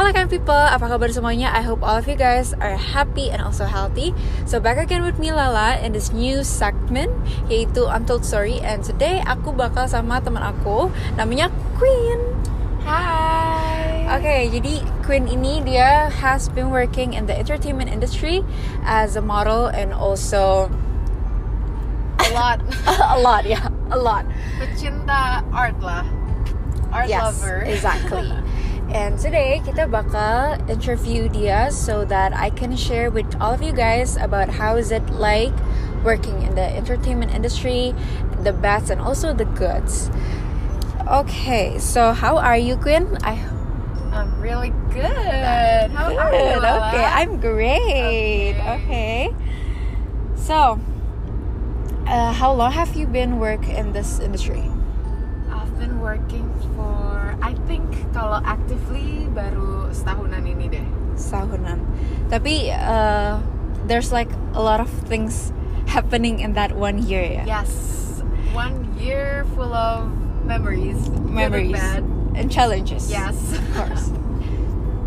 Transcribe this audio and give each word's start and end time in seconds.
Hello 0.00 0.16
kind 0.16 0.32
people, 0.32 0.56
apa 0.56 0.88
kabar 0.88 1.12
semuanya? 1.12 1.52
I 1.52 1.60
hope 1.60 1.84
all 1.84 2.00
of 2.00 2.08
you 2.08 2.16
guys 2.16 2.56
are 2.56 2.72
happy 2.72 3.28
and 3.28 3.44
also 3.44 3.68
healthy. 3.68 4.16
So 4.48 4.56
back 4.56 4.80
again 4.80 5.04
with 5.04 5.20
me 5.20 5.28
Lala 5.28 5.76
in 5.84 5.92
this 5.92 6.08
new 6.08 6.40
segment 6.40 7.12
yaitu 7.52 7.84
Untold 7.84 8.24
Story 8.24 8.64
and 8.64 8.80
today 8.80 9.20
aku 9.28 9.52
bakal 9.52 9.84
sama 9.92 10.24
teman 10.24 10.40
aku 10.40 10.88
namanya 11.20 11.52
Queen. 11.76 12.16
Hai. 12.80 14.08
Oke, 14.08 14.24
okay, 14.24 14.40
jadi 14.48 14.80
Queen 15.04 15.28
ini 15.28 15.60
dia 15.68 16.08
has 16.08 16.48
been 16.48 16.72
working 16.72 17.12
in 17.12 17.28
the 17.28 17.36
entertainment 17.36 17.92
industry 17.92 18.40
as 18.88 19.20
a 19.20 19.22
model 19.22 19.68
and 19.68 19.92
also 19.92 20.72
a 22.24 22.28
lot. 22.32 22.56
a 22.88 23.20
lot, 23.20 23.44
yeah, 23.44 23.68
a 23.92 24.00
lot. 24.00 24.24
Pecinta 24.56 25.44
art 25.52 25.76
lah. 25.84 26.08
Art 26.88 27.12
yes, 27.12 27.36
lover. 27.36 27.68
exactly. 27.68 28.32
And 28.90 29.14
today 29.14 29.62
kita 29.62 29.86
bakal 29.86 30.58
interview 30.66 31.30
dia 31.30 31.70
so 31.70 32.02
that 32.10 32.34
I 32.34 32.50
can 32.50 32.74
share 32.74 33.06
with 33.06 33.30
all 33.38 33.54
of 33.54 33.62
you 33.62 33.70
guys 33.70 34.18
about 34.18 34.50
how 34.50 34.74
is 34.74 34.90
it 34.90 35.06
like 35.14 35.54
working 36.02 36.42
in 36.42 36.58
the 36.58 36.66
entertainment 36.74 37.30
industry, 37.30 37.94
the 38.42 38.50
bads 38.50 38.90
and 38.90 38.98
also 38.98 39.30
the 39.30 39.46
goods. 39.54 40.10
Okay, 41.06 41.78
so 41.78 42.10
how 42.10 42.34
are 42.42 42.58
you, 42.58 42.74
Quinn? 42.74 43.06
I 43.22 43.38
I'm 44.10 44.34
really 44.42 44.74
good. 44.90 45.06
How 45.94 46.10
good. 46.10 46.18
are 46.18 46.34
you? 46.34 46.58
Lala? 46.58 46.90
Okay, 46.90 47.06
I'm 47.06 47.38
great. 47.38 48.58
Okay. 48.58 49.30
Okay. 49.30 49.34
So, 50.34 50.82
uh, 52.10 52.34
how 52.34 52.50
long 52.50 52.74
have 52.74 52.98
you 52.98 53.06
been 53.06 53.38
work 53.38 53.70
in 53.70 53.94
this 53.94 54.18
industry? 54.18 54.66
I've 55.80 55.88
been 55.88 56.00
working 56.04 56.44
for 56.76 57.32
I 57.40 57.56
think 57.64 57.88
kalau 58.12 58.44
actively 58.44 59.24
baru 59.32 59.88
setahunan 59.88 60.44
ini 60.44 60.68
deh. 60.68 60.84
Sahunan. 61.16 61.80
Tapi 62.28 62.68
uh, 62.68 63.40
there's 63.88 64.12
like 64.12 64.28
a 64.52 64.60
lot 64.60 64.84
of 64.84 64.92
things 65.08 65.56
happening 65.88 66.44
in 66.44 66.52
that 66.52 66.76
one 66.76 67.00
year 67.00 67.24
ya. 67.24 67.48
Yes. 67.48 67.72
One 68.52 68.92
year 69.00 69.48
full 69.56 69.72
of 69.72 70.12
memories. 70.44 71.00
good 71.08 71.16
and 71.16 71.32
Memories 71.48 71.80
bad. 71.80 72.04
and 72.36 72.52
challenges. 72.52 73.08
Yes. 73.08 73.40
of 73.56 73.64
course. 73.72 74.12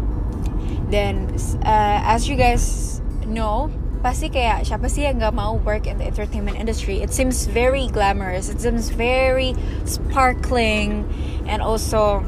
Then 0.90 1.38
uh, 1.62 2.02
as 2.02 2.26
you 2.26 2.34
guys 2.34 2.98
know, 3.30 3.70
pasti 4.04 4.28
kayak 4.28 4.68
siapa 4.68 4.92
sih 4.92 5.08
yang 5.08 5.16
nggak 5.16 5.32
mau 5.32 5.56
work 5.64 5.88
in 5.88 5.96
the 5.96 6.04
entertainment 6.04 6.60
industry? 6.60 7.00
It 7.00 7.16
seems 7.16 7.48
very 7.48 7.88
glamorous. 7.88 8.52
It 8.52 8.60
seems 8.60 8.92
very 8.92 9.56
sparkling 9.88 11.08
and 11.48 11.64
also 11.64 12.20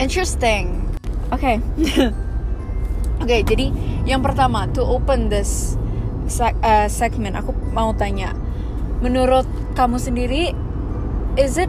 interesting. 0.00 0.96
Okay. 1.28 1.60
Oke, 3.20 3.44
jadi 3.44 3.68
yang 4.08 4.24
pertama 4.24 4.64
to 4.72 4.80
open 4.80 5.28
this 5.28 5.76
seg- 6.24 6.56
uh, 6.64 6.88
segment, 6.88 7.36
aku 7.36 7.52
mau 7.76 7.92
tanya, 7.92 8.32
menurut 9.04 9.44
kamu 9.76 10.00
sendiri, 10.00 10.56
is 11.36 11.60
it 11.60 11.68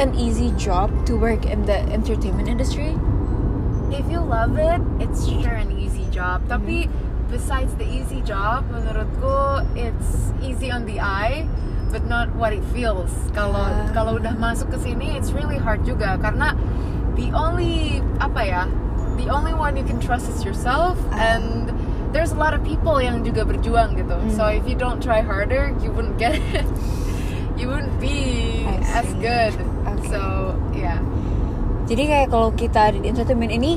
an 0.00 0.16
easy 0.16 0.52
job 0.56 0.88
to 1.04 1.20
work 1.20 1.44
in 1.44 1.68
the 1.68 1.84
entertainment 1.92 2.48
industry? 2.48 2.96
If 3.92 4.08
you 4.08 4.24
love 4.24 4.56
it, 4.56 4.80
it's 4.98 5.28
sure 5.28 5.54
an 5.54 5.76
easy 5.76 6.08
job. 6.10 6.44
Tapi 6.48 6.88
besides 7.34 7.74
the 7.74 7.86
easy 7.90 8.22
job, 8.22 8.62
menurutku 8.70 9.66
it's 9.74 10.30
easy 10.38 10.70
on 10.70 10.86
the 10.86 11.02
eye, 11.02 11.42
but 11.90 12.06
not 12.06 12.30
what 12.38 12.54
it 12.54 12.62
feels. 12.70 13.10
Kalau 13.34 13.58
Ah. 13.58 13.90
kalau 13.90 14.22
udah 14.22 14.38
masuk 14.38 14.70
ke 14.70 14.78
sini, 14.78 15.18
it's 15.18 15.34
really 15.34 15.58
hard 15.58 15.82
juga 15.82 16.14
karena 16.22 16.54
the 17.18 17.34
only 17.34 17.98
apa 18.22 18.40
ya, 18.46 18.62
the 19.18 19.26
only 19.26 19.50
one 19.50 19.74
you 19.74 19.82
can 19.82 19.98
trust 19.98 20.30
is 20.30 20.46
yourself, 20.46 20.94
Ah. 21.10 21.34
and 21.34 21.74
there's 22.14 22.30
a 22.30 22.38
lot 22.38 22.54
of 22.54 22.62
people 22.62 23.02
yang 23.02 23.26
juga 23.26 23.42
berjuang 23.42 23.98
gitu. 23.98 24.14
Mm. 24.14 24.30
So 24.38 24.46
if 24.46 24.62
you 24.70 24.78
don't 24.78 25.02
try 25.02 25.18
harder, 25.18 25.74
you 25.82 25.90
wouldn't 25.90 26.14
get 26.22 26.38
it. 26.38 26.62
you 27.58 27.66
wouldn't 27.66 27.98
be 27.98 28.62
as 28.94 29.10
good. 29.18 29.58
Okay. 29.82 30.06
So 30.14 30.54
yeah. 30.70 31.02
Jadi 31.90 32.02
kayak 32.08 32.30
kalau 32.30 32.54
kita 32.54 32.94
di 32.96 33.10
entertainment 33.10 33.50
ini, 33.50 33.76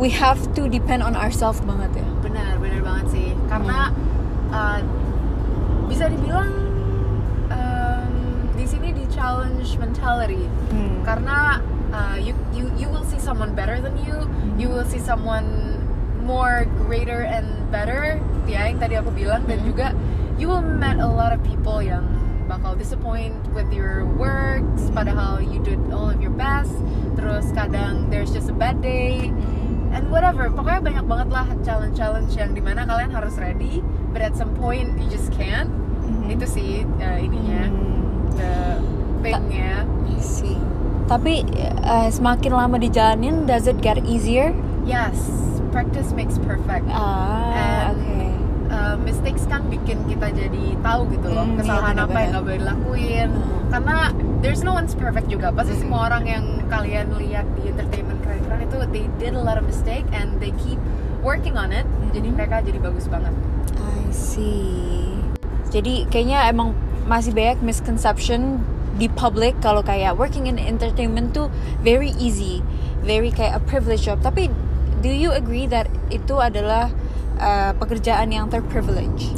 we 0.00 0.10
have 0.10 0.40
to 0.56 0.66
depend 0.66 1.04
on 1.04 1.12
ourselves 1.14 1.60
banget 1.62 1.92
ya. 2.00 2.06
benar 2.24 2.56
benar 2.58 2.80
banget 2.82 3.06
sih 3.14 3.28
karena 3.54 3.94
uh, 4.50 4.82
bisa 5.86 6.10
dibilang 6.10 6.50
um, 7.54 8.10
di 8.58 8.66
sini 8.66 8.90
di 8.90 9.06
challenge 9.06 9.78
mentality. 9.78 10.50
Hmm. 10.74 11.06
karena 11.06 11.62
uh, 11.94 12.18
you 12.18 12.34
you 12.50 12.66
you 12.74 12.90
will 12.90 13.06
see 13.06 13.22
someone 13.22 13.54
better 13.54 13.78
than 13.78 13.94
you. 14.02 14.26
You 14.58 14.66
will 14.74 14.82
see 14.82 14.98
someone 14.98 15.78
more 16.26 16.66
greater 16.82 17.22
and 17.22 17.46
better. 17.70 18.18
Ya 18.50 18.66
yang 18.66 18.82
tadi 18.82 18.98
aku 18.98 19.14
bilang. 19.14 19.46
Dan 19.46 19.62
Mhm. 19.62 19.66
juga 19.70 19.86
you 20.34 20.50
will 20.50 20.64
met 20.64 20.98
a 20.98 21.06
lot 21.06 21.30
of 21.30 21.38
people 21.46 21.78
yang 21.78 22.02
bakal 22.50 22.74
disappoint 22.74 23.38
with 23.54 23.70
your 23.70 24.02
works. 24.18 24.90
Padahal 24.90 25.38
you 25.38 25.62
did 25.62 25.78
all 25.94 26.10
of 26.10 26.18
your 26.18 26.34
best. 26.34 26.74
Terus 27.14 27.54
kadang 27.54 28.10
there's 28.10 28.34
just 28.34 28.50
a 28.50 28.56
bad 28.56 28.82
day 28.82 29.30
and 29.94 30.10
whatever 30.10 30.50
pokoknya 30.50 30.80
banyak 30.82 31.04
banget 31.04 31.28
lah 31.30 31.46
challenge-challenge 31.60 32.34
yang 32.34 32.50
di 32.50 32.60
mana 32.60 32.82
kalian 32.82 33.08
harus 33.08 33.34
ready 33.36 33.78
but 34.10 34.20
at 34.20 34.34
some 34.34 34.50
point 34.52 34.92
you 34.96 35.06
just 35.08 35.30
can't 35.30 35.70
Mhm. 36.04 36.28
itu 36.30 36.44
sih 36.44 36.70
uh, 36.98 37.16
ininya 37.16 37.64
Hmm. 37.64 38.28
the 38.34 38.52
thingnya 39.22 39.88
I 40.04 40.20
see. 40.20 40.58
Tapi 41.04 41.44
uh, 41.80 42.08
semakin 42.08 42.52
lama 42.52 42.76
dijalanin, 42.76 43.44
does 43.44 43.64
it 43.64 43.78
get 43.78 43.96
easier? 44.02 44.52
yes 44.84 45.16
practice 45.70 46.12
makes 46.12 46.36
perfect 46.38 46.84
Ah, 46.86 47.88
And- 47.88 47.96
oke. 47.96 48.20
Uh, 48.66 48.96
mistakes 49.00 49.44
kan 49.44 49.64
bikin 49.66 50.02
kita 50.04 50.28
jadi 50.28 50.64
tahu 50.78 51.06
gitu 51.08 51.28
loh 51.28 51.42
Hmm, 51.42 51.54
iya, 51.54 51.60
kesalahan 51.62 51.96
apa 51.96 52.16
yang 52.16 52.30
nggak 52.32 52.44
boleh 52.44 52.58
dilakuin 52.58 53.28
Hmm. 53.30 53.68
karena 53.70 53.96
there's 54.40 54.60
no 54.60 54.72
one's 54.72 54.92
perfect 54.92 55.26
juga 55.26 55.48
pasti 55.50 55.72
Hmm. 55.72 55.82
semua 55.82 56.00
orang 56.06 56.24
yang 56.26 56.44
kalian 56.66 57.06
lihat 57.14 57.46
di 57.54 57.70
entertainment 57.70 58.13
itu 58.74 58.82
they 58.90 59.06
did 59.22 59.38
a 59.38 59.42
lot 59.42 59.54
of 59.54 59.64
mistake 59.64 60.02
and 60.10 60.42
they 60.42 60.50
keep 60.58 60.78
working 61.22 61.54
on 61.54 61.70
it 61.70 61.86
jadi 62.10 62.26
Hmm. 62.28 62.36
mereka 62.36 62.54
jadi 62.60 62.78
bagus 62.82 63.06
banget 63.06 63.34
I 63.74 64.10
see. 64.10 65.14
Jadi 65.70 66.06
kayaknya 66.06 66.46
emang 66.46 66.70
masih 67.04 67.34
banyak 67.34 67.58
misconception 67.66 68.62
di 68.94 69.10
public 69.10 69.58
kalau 69.58 69.82
kayak 69.82 70.14
working 70.14 70.46
in 70.46 70.54
entertainment 70.54 71.34
tuh 71.34 71.50
very 71.82 72.14
easy, 72.14 72.62
very 73.02 73.34
kayak 73.34 73.58
a 73.58 73.62
privilege 73.62 74.06
job. 74.06 74.22
Tapi 74.22 74.54
do 75.02 75.10
you 75.10 75.34
agree 75.34 75.66
that 75.66 75.90
itu 76.14 76.38
adalah 76.38 76.94
uh, 77.42 77.74
pekerjaan 77.74 78.30
yang 78.30 78.46
terprivilege? 78.46 79.34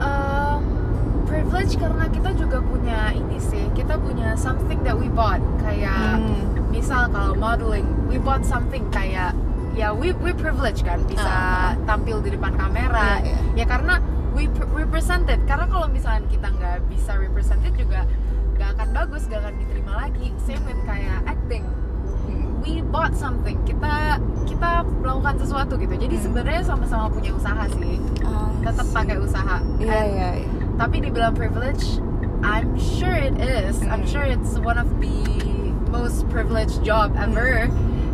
Um, 0.00 0.64
privilege 1.28 1.76
karena 1.76 2.08
kita 2.08 2.32
juga 2.40 2.64
punya 2.64 3.12
ini 3.12 3.36
sih 3.36 3.68
kita 3.76 4.00
punya 4.00 4.32
something 4.40 4.80
that 4.80 4.96
we 4.96 5.12
bought 5.12 5.44
kayak 5.60 6.16
Hmm. 6.16 6.59
Misal 6.70 7.06
kalau 7.08 7.34
modeling 7.34 7.82
we 8.06 8.16
bought 8.16 8.42
something 8.42 8.86
kayak 8.88 9.34
ya 9.72 9.90
we 9.90 10.10
we 10.16 10.30
privilege 10.32 10.80
kan 10.80 11.02
bisa 11.04 11.22
Ah. 11.22 11.74
tampil 11.84 12.18
di 12.18 12.30
depan 12.30 12.54
kamera 12.54 13.18
Iya, 13.18 13.26
iya. 13.28 13.38
ya 13.54 13.66
karena 13.66 13.94
we 14.30 14.46
pr- 14.48 14.70
represented 14.72 15.38
karena 15.44 15.66
kalau 15.66 15.86
misalnya 15.86 16.22
kita 16.26 16.48
nggak 16.48 16.86
bisa 16.86 17.14
represented 17.14 17.74
juga 17.74 18.06
nggak 18.52 18.68
akan 18.72 18.88
bagus 18.92 19.22
nggak 19.24 19.40
akan 19.40 19.54
diterima 19.56 19.92
lagi 19.98 20.26
same 20.40 20.62
with 20.64 20.80
kayak 20.84 21.18
acting 21.24 21.66
we 22.60 22.82
bought 22.84 23.14
something 23.14 23.56
kita 23.62 24.18
kita 24.44 24.70
melakukan 24.96 25.34
sesuatu 25.38 25.74
gitu 25.76 25.94
jadi 25.96 26.12
Hmm. 26.12 26.24
sebenarnya 26.24 26.62
sama-sama 26.62 27.06
punya 27.08 27.30
usaha 27.32 27.64
sih 27.70 27.96
I 28.20 28.62
tetap 28.62 28.86
see. 28.86 28.94
pakai 28.94 29.16
usaha 29.18 29.56
Iya 29.76 29.88
And- 29.88 30.12
iya. 30.12 30.28
iya. 30.36 30.48
tapi 30.76 30.96
dibilang 31.00 31.32
privilege 31.32 31.98
I'm 32.40 32.72
sure 32.76 33.12
it 33.12 33.36
is 33.36 33.80
I'm 33.82 34.02
Hmm. 34.02 34.08
sure 34.08 34.24
it's 34.24 34.56
one 34.58 34.76
of 34.76 34.88
the 34.96 35.14
most 35.90 36.24
privileged 36.30 36.80
job 36.80 37.12
ever. 37.18 37.66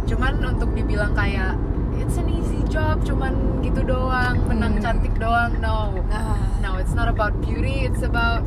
Cuman 0.07 0.41
untuk 0.43 0.73
dibilang 0.73 1.13
kayak 1.13 1.55
it's 1.97 2.17
an 2.17 2.29
easy 2.29 2.61
job 2.67 3.01
cuman 3.03 3.33
gitu 3.61 3.83
doang 3.83 4.37
menang 4.47 4.77
Hmm. 4.79 4.85
cantik 4.85 5.15
doang 5.17 5.53
no. 5.59 5.93
Ah. 6.09 6.37
no 6.59 6.77
it's 6.77 6.93
not 6.93 7.07
about 7.07 7.33
beauty 7.41 7.85
it's 7.85 8.01
about 8.01 8.41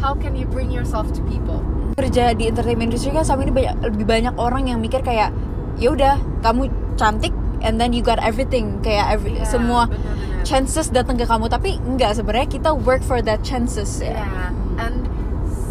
how 0.00 0.12
can 0.12 0.34
you 0.34 0.44
bring 0.44 0.68
yourself 0.68 1.08
to 1.12 1.20
people. 1.24 1.60
Kerja 1.94 2.34
di 2.34 2.50
entertainment 2.50 2.90
industry 2.90 3.10
kan 3.10 3.22
sama 3.22 3.42
ini 3.42 3.52
banyak 3.52 3.74
lebih 3.84 4.04
banyak 4.04 4.34
orang 4.34 4.66
yang 4.66 4.78
mikir 4.78 5.00
kayak 5.00 5.30
ya 5.76 5.90
udah 5.90 6.14
kamu 6.40 6.66
cantik 6.94 7.30
and 7.60 7.78
then 7.78 7.94
you 7.94 8.02
got 8.02 8.18
everything. 8.18 8.80
Kayak 8.80 9.14
every, 9.14 9.38
Iya, 9.38 9.46
semua 9.46 9.86
bener-bener. 9.86 10.42
chances 10.42 10.90
datang 10.90 11.14
ke 11.14 11.24
kamu. 11.24 11.46
Tapi 11.46 11.78
enggak 11.80 12.18
sebenarnya 12.18 12.48
kita 12.50 12.70
work 12.74 13.00
for 13.00 13.22
that 13.22 13.40
chances 13.40 14.02
ya. 14.02 14.18
Yeah, 14.18 14.50
and 14.76 15.06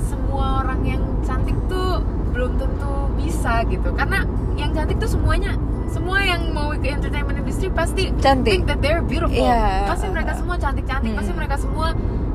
semua 0.08 0.64
orang 0.64 0.88
yang 0.88 1.04
cantik 1.22 1.60
tuh 1.68 2.00
belum 2.34 2.58
tentu 2.58 2.92
bisa 3.16 3.62
gitu 3.64 3.94
karena 3.94 4.26
yang 4.54 4.74
cantik 4.74 4.98
tuh 4.98 5.08
semuanya 5.08 5.54
semua 5.86 6.18
yang 6.20 6.50
mau 6.50 6.74
ke 6.74 6.90
entertainment 6.90 7.38
industry 7.38 7.70
pasti 7.70 8.10
Cantik. 8.18 8.50
think 8.52 8.64
that 8.66 8.82
they're 8.82 9.02
beautiful 9.02 9.38
Iya. 9.38 9.86
pasti 9.86 10.10
mereka 10.10 10.34
semua 10.34 10.58
cantik-cantik 10.58 11.14
pasti 11.14 11.30
Hmm. 11.30 11.38
mereka 11.38 11.56
semua 11.56 11.88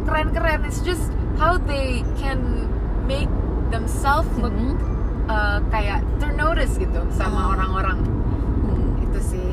keren-keren 0.04 0.62
it's 0.62 0.80
just 0.80 1.10
how 1.36 1.58
they 1.60 2.00
can 2.16 2.38
make 3.04 3.26
themselves 3.68 4.30
look 4.36 4.54
Mhm. 4.54 4.78
uh, 5.26 5.58
kayak 5.68 6.00
ternotice 6.16 6.78
gitu 6.78 7.02
sama 7.10 7.40
Ah. 7.40 7.52
orang-orang 7.52 7.98
Hmm. 8.64 9.02
itu 9.02 9.18
sih 9.20 9.48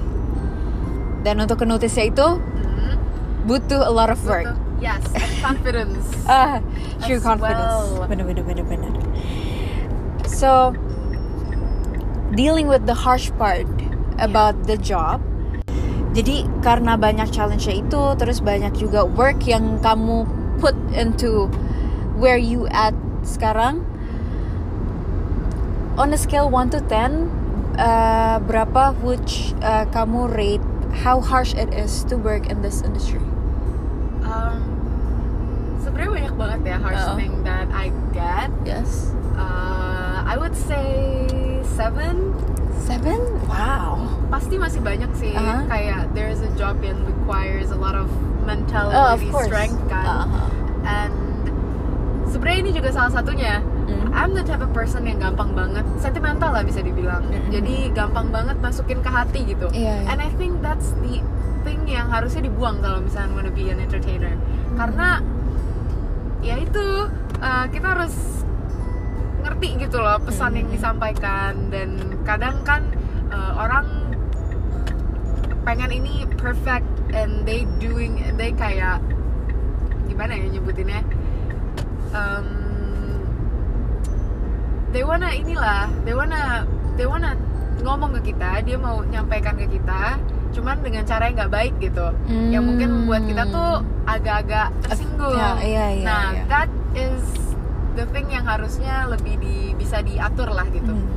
Dan 1.19 1.41
untuk 1.41 1.57
ke 1.57 1.65
notice 1.65 1.97
itu 1.97 2.27
Hmm. 2.37 2.95
butuh 3.43 3.81
a 3.81 3.89
lot 3.89 4.07
of 4.07 4.21
work. 4.23 4.45
Betul. 4.45 4.61
yes 4.77 5.01
and 5.11 5.33
confidence 5.43 6.05
Ah, 6.23 6.61
true 7.01 7.17
confidence. 7.17 7.65
well. 7.91 8.05
Bener 8.05 8.21
bener 8.23 8.43
bener 8.43 8.61
bener. 8.63 8.93
So 10.35 10.75
dealing 12.35 12.67
with 12.67 12.83
the 12.83 13.07
harsh 13.07 13.31
part 13.39 13.67
about 14.19 14.67
the 14.67 14.75
job. 14.75 15.23
Jadi 16.15 16.47
karena 16.63 16.95
banyak 16.99 17.31
challenge 17.31 17.67
itu, 17.67 18.15
terus 18.19 18.39
banyak 18.39 18.75
juga 18.75 19.03
work 19.03 19.47
yang 19.47 19.79
kamu 19.79 20.27
put 20.59 20.75
into 20.91 21.47
where 22.19 22.39
you 22.39 22.67
at 22.71 22.95
sekarang. 23.23 23.83
On 25.95 26.11
a 26.11 26.19
scale 26.19 26.51
1 26.51 26.75
to 26.75 26.79
10, 26.83 27.31
uh, 27.79 28.39
berapa 28.43 28.95
would 29.03 29.23
uh, 29.63 29.87
kamu 29.91 30.27
rate 30.31 30.67
how 31.03 31.19
harsh 31.19 31.55
it 31.55 31.71
is 31.75 32.03
to 32.07 32.15
work 32.19 32.47
in 32.47 32.63
this 32.63 32.83
industry? 32.83 33.23
um, 34.25 34.57
sebenarnya 35.79 36.11
banyak 36.11 36.33
banget 36.35 36.59
ya 36.65 36.77
harsh 36.81 37.05
Oo. 37.05 37.17
thing 37.17 37.33
that 37.45 37.67
I 37.71 37.93
get 38.11 38.49
Yes. 38.65 39.13
Uh, 39.37 39.84
I 40.25 40.35
would 40.35 40.53
say 40.53 40.85
seven 41.63 42.33
Seven? 42.81 43.17
Wow. 43.45 43.97
pasti 44.27 44.57
masih 44.57 44.77
banyak 44.79 45.09
sih 45.15 45.31
Uh-huh. 45.31 45.65
kayak 45.65 46.11
there's 46.11 46.37
a 46.39 46.51
job 46.53 46.77
yang 46.79 46.97
requires 47.01 47.69
a 47.69 47.77
lot 47.77 47.93
of 47.93 48.09
mental 48.43 48.89
Oh, 48.89 49.13
of 49.13 49.21
strength 49.41 49.79
kan 49.85 50.05
Uh-huh. 50.27 50.49
and 50.83 51.13
sebenarnya 52.27 52.59
ini 52.61 52.71
juga 52.73 52.89
salah 52.91 53.11
satunya 53.11 53.61
Mm. 53.85 54.09
I'm 54.11 54.33
the 54.33 54.41
type 54.41 54.59
of 54.59 54.73
person 54.73 55.05
yang 55.05 55.21
gampang 55.21 55.53
banget 55.53 55.85
sentimental 55.95 56.49
lah 56.49 56.61
bisa 56.61 56.81
dibilang 56.81 57.21
Mm-mm. 57.23 57.53
jadi 57.53 57.93
gampang 57.93 58.33
banget 58.33 58.57
masukin 58.57 58.97
ke 58.97 59.09
hati 59.09 59.45
gitu 59.45 59.69
Iya, 59.69 60.01
iya. 60.01 60.09
and 60.09 60.17
I 60.19 60.33
think 60.33 60.57
that's 60.59 60.89
the 60.99 61.21
thing 61.61 61.85
yang 61.85 62.09
harusnya 62.09 62.41
dibuang 62.43 62.81
kalau 62.81 62.97
misalnya 62.99 63.29
wanna 63.31 63.53
be 63.53 63.69
an 63.69 63.77
entertainer 63.77 64.33
karena 64.73 65.21
ya 66.41 66.57
itu 66.57 66.85
uh, 67.39 67.65
kita 67.69 67.87
harus 67.87 68.41
ngerti 69.55 69.87
gitu 69.87 70.03
loh 70.03 70.19
pesan 70.19 70.51
yang 70.59 70.67
Mm. 70.67 70.75
disampaikan. 70.75 71.51
Dan 71.71 71.89
kadang 72.27 72.59
kan 72.67 72.83
uh, 73.31 73.55
orang 73.55 73.87
pengen 75.63 75.95
ini 75.95 76.27
perfect 76.35 76.85
and 77.15 77.47
they 77.47 77.63
doing 77.79 78.19
they 78.35 78.51
kayak 78.51 78.99
gimana 80.11 80.35
ya 80.35 80.51
nyebutinnya? 80.51 81.01
Um, 82.11 82.47
they 84.91 85.07
wanna 85.07 85.31
inilah 85.31 85.87
they 86.03 86.11
wanna 86.11 86.67
they 86.99 87.07
wanna 87.07 87.39
ngomong 87.79 88.11
ke 88.19 88.35
kita 88.35 88.59
dia 88.63 88.75
mau 88.75 89.03
nyampaikan 89.07 89.55
ke 89.55 89.67
kita 89.67 90.19
cuman 90.55 90.79
dengan 90.79 91.03
cara 91.03 91.27
yang 91.31 91.35
nggak 91.39 91.51
baik 91.51 91.73
gitu. 91.79 92.07
Yang 92.27 92.63
mungkin 92.63 92.87
membuat 92.91 93.23
kita 93.27 93.43
tuh 93.47 93.71
agak-agak 94.03 94.67
tersinggung. 94.83 95.35
Ya, 95.35 95.51
iya, 95.63 95.85
iya, 95.99 96.05
nah 96.07 96.25
iya. 96.31 96.43
that 96.47 96.69
is 96.95 97.44
the 97.95 98.05
thing 98.11 98.27
yang 98.27 98.43
harusnya 98.43 99.07
lebih 99.07 99.39
di, 99.39 99.55
bisa 99.73 99.99
diatur 99.99 100.51
lah 100.51 100.67
gitu 100.69 100.91
Hmm. 100.91 101.07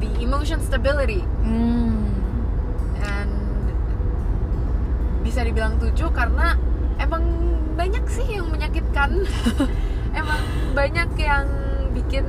the 0.00 0.10
emotion 0.18 0.58
stability 0.58 1.22
Hmm. 1.44 2.10
and 2.98 3.30
bisa 5.22 5.44
dibilang 5.44 5.78
tujuh 5.78 6.10
karena 6.10 6.58
emang 6.98 7.22
banyak 7.72 8.04
sih 8.06 8.36
yang 8.36 8.50
menyakitkan 8.50 9.24
emang 10.20 10.42
banyak 10.72 11.08
yang 11.16 11.46
bikin 11.92 12.26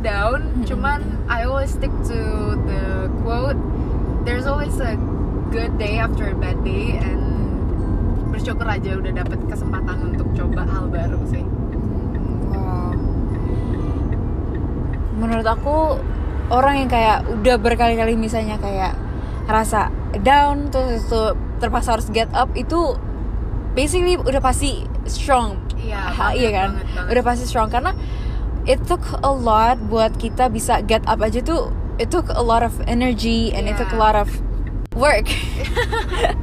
down 0.00 0.44
Mm-mm. 0.52 0.66
cuman 0.66 1.00
I 1.26 1.44
always 1.44 1.72
stick 1.72 1.90
to 2.10 2.20
the 2.64 2.82
quote 3.22 3.58
there's 4.22 4.44
always 4.44 4.76
a 4.78 4.94
good 5.48 5.76
day 5.76 5.96
after 5.96 6.28
a 6.28 6.36
bad 6.36 6.60
day 6.60 7.00
and 7.00 7.24
bersyukur 8.28 8.68
aja 8.68 8.94
udah 8.94 9.12
dapet 9.16 9.40
kesempatan 9.48 10.14
untuk 10.14 10.28
coba 10.36 10.68
hal 10.68 10.86
baru 10.92 11.18
sih 11.26 11.42
Menurut 15.18 15.44
aku 15.44 15.98
orang 16.48 16.74
yang 16.78 16.88
kayak 16.88 17.26
udah 17.26 17.56
berkali-kali 17.58 18.14
misalnya 18.14 18.56
kayak 18.56 18.94
rasa 19.44 19.88
down 20.20 20.68
terus 20.68 21.02
itu 21.02 21.22
terpaksa 21.58 21.94
harus 21.94 22.06
get 22.08 22.28
up 22.32 22.48
itu 22.54 22.94
basically 23.74 24.14
udah 24.14 24.38
pasti 24.38 24.86
strong. 25.04 25.58
Iya, 25.74 26.10
Ha, 26.10 26.30
banget, 26.30 26.36
iya 26.36 26.48
kan? 26.50 26.68
banget, 26.74 26.86
banget. 26.88 27.10
Udah 27.10 27.22
pasti 27.24 27.44
strong 27.44 27.68
karena 27.68 27.90
it 28.64 28.78
took 28.84 29.02
a 29.18 29.28
lot 29.28 29.76
buat 29.82 30.14
kita 30.14 30.48
bisa 30.48 30.78
get 30.82 31.02
up 31.04 31.18
aja 31.18 31.40
tuh 31.40 31.72
it 31.96 32.08
took 32.08 32.28
a 32.28 32.40
lot 32.40 32.60
of 32.60 32.76
energy 32.84 33.48
and 33.50 33.64
it 33.64 33.74
took 33.74 33.88
a 33.88 33.94
Iya. 33.94 34.00
lot 34.00 34.14
of 34.14 34.28
work. 34.94 35.26
it 35.28 36.36